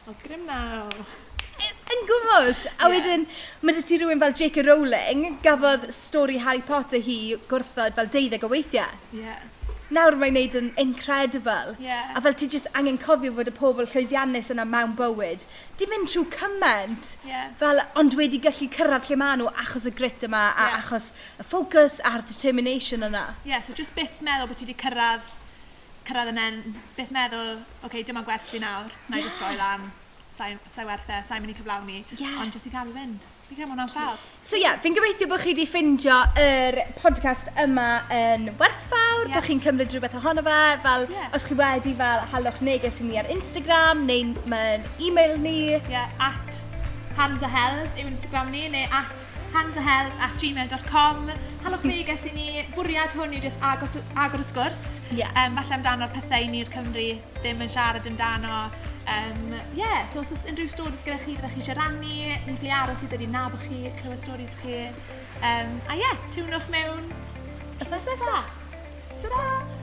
O, 0.06 0.14
grym 0.22 0.46
naw 0.46 0.92
e, 0.94 1.72
yn 1.96 2.06
gwmws. 2.10 2.68
A 2.78 2.92
wedyn, 2.94 3.26
mae 3.64 3.78
dy 3.78 3.88
ti 3.88 3.98
rhywun 3.98 4.22
fel 4.22 4.38
J.K. 4.38 4.68
Rowling 4.70 5.40
gafodd 5.46 5.90
stori 5.96 6.38
Harry 6.44 6.62
Potter 6.68 7.02
hi 7.02 7.38
gwrthod 7.50 7.98
fel 7.98 8.14
deuddeg 8.14 8.46
o 8.46 8.54
weithiau. 8.54 9.02
Yeah 9.18 9.42
nawr 9.94 10.18
mae'n 10.20 10.36
neud 10.38 10.58
yn 10.60 10.70
incredible. 10.82 11.76
Yeah. 11.82 12.12
A 12.18 12.22
fel 12.26 12.36
ti 12.38 12.50
jyst 12.52 12.70
angen 12.78 13.00
cofio 13.02 13.34
fod 13.38 13.52
y 13.52 13.56
pobl 13.56 13.88
llwyddiannus 13.88 14.52
yna 14.54 14.66
mewn 14.68 14.96
bywyd, 15.00 15.48
di 15.80 15.88
mynd 15.92 16.12
trwy 16.12 16.26
cymaint, 16.34 17.16
yeah. 17.30 17.52
fel 17.60 17.82
ond 18.00 18.18
wedi 18.20 18.42
gallu 18.44 18.70
cyrraedd 18.74 19.10
lle 19.10 19.20
maen 19.22 19.44
nhw 19.44 19.54
achos 19.66 19.88
y 19.90 19.96
grit 19.96 20.28
yma, 20.28 20.44
a 20.52 20.70
yeah. 20.70 20.78
achos 20.82 21.12
y 21.40 21.48
ffocws 21.48 22.00
a'r 22.10 22.26
determination 22.28 23.10
yna. 23.10 23.30
Ie, 23.44 23.54
Yeah, 23.54 23.62
so 23.62 23.74
just 23.78 23.94
byth 23.94 24.22
meddwl 24.26 24.50
bod 24.50 24.58
ti 24.58 24.66
wedi 24.66 24.80
cyrraedd, 24.82 25.28
cyrraedd 26.08 26.34
yn 26.34 26.40
en, 26.42 26.62
byth 26.98 27.12
meddwl, 27.14 27.60
oce, 27.60 27.90
okay, 27.90 28.08
dyma 28.08 28.26
gwerth 28.26 28.50
fi 28.50 28.64
nawr, 28.64 28.90
na 29.10 29.20
yeah. 29.20 29.22
i 29.22 29.30
just 29.30 29.44
roi 29.44 29.58
lan 29.60 29.92
sa'i 30.34 30.58
sa 30.68 30.84
e, 30.84 31.22
sa'n 31.28 31.44
mynd 31.44 31.54
i 31.54 31.56
cyflawni, 31.58 32.02
yeah. 32.18 32.42
ond 32.42 32.56
jyst 32.56 32.70
i 32.70 32.74
gael 32.74 32.90
i 32.90 32.96
fynd. 32.96 33.26
Fi'n 33.48 33.58
credu 33.60 33.70
hwnna'n 33.70 33.92
ffawr. 33.92 34.22
So 34.42 34.58
ie, 34.58 34.64
yeah, 34.64 34.80
fi'n 34.82 34.96
gobeithio 34.98 35.28
bod 35.30 35.44
chi 35.44 35.52
wedi 35.52 35.66
ffindio 35.70 36.16
yr 36.42 36.80
podcast 36.98 37.52
yma 37.64 37.88
yn 38.18 38.50
werthfawr, 38.62 39.28
yeah. 39.28 39.36
bod 39.36 39.48
chi'n 39.48 39.62
cymryd 39.64 39.94
rhywbeth 39.94 40.18
ohono 40.20 40.46
fe, 40.48 40.60
fel 40.86 41.06
yeah. 41.14 41.30
os 41.38 41.46
chi 41.48 41.58
wedi 41.60 41.94
fel 42.00 42.26
halwch 42.34 42.64
neges 42.66 43.02
i 43.04 43.10
ni 43.12 43.20
ar 43.22 43.30
Instagram 43.36 44.08
neu 44.10 44.34
mewn 44.50 44.88
e-mail 45.00 45.38
ni. 45.44 45.58
Ie, 45.76 45.84
yeah, 45.92 46.10
at 46.32 46.64
hands 47.20 47.46
a 47.46 47.52
hells 47.52 47.94
yw 48.00 48.10
Instagram 48.10 48.50
ni, 48.56 48.66
neu 48.74 48.90
at 48.90 49.28
handsahels 49.54 50.16
at 50.20 50.34
gmail.com. 50.42 51.30
Halwch 51.64 51.86
neges 51.88 52.26
i 52.30 52.34
ni, 52.36 52.48
bwriad 52.76 53.14
hwn 53.18 53.36
yw 53.38 53.44
jyst 53.46 53.62
agos, 53.64 53.98
agor 54.20 54.44
y 54.44 54.48
sgwrs. 54.48 54.84
Yeah. 55.16 55.32
Um, 55.40 55.60
falle 55.60 55.78
amdano'r 55.78 56.14
pethau 56.16 56.50
ni'r 56.52 56.72
Cymru 56.74 57.10
ddim 57.42 57.64
yn 57.66 57.72
siarad 57.74 58.10
amdano. 58.10 58.64
Um, 59.04 59.54
yeah, 59.76 60.08
so 60.08 60.24
os 60.24 60.32
oes 60.32 60.48
unrhyw 60.48 60.72
storis 60.72 61.04
gyda 61.06 61.20
chi, 61.26 61.36
fyddech 61.36 61.58
chi 61.58 61.64
eisiau 61.64 61.80
rannu, 61.80 62.18
ni'n 62.48 62.60
fli 62.62 62.72
aros 62.72 63.04
i 63.04 63.12
ddod 63.12 63.26
i 63.26 63.30
nabod 63.30 63.64
chi, 63.68 63.86
clywed 64.02 64.24
storis 64.24 64.58
chi. 64.64 64.82
Um, 65.44 65.80
a 65.88 66.00
ie, 66.00 66.04
yeah, 66.04 66.28
tiwnwch 66.36 66.70
mewn. 66.74 67.08
Y 67.80 67.88
ffas 67.88 68.12
nesaf. 68.12 68.60
Ta-da! 69.24 69.83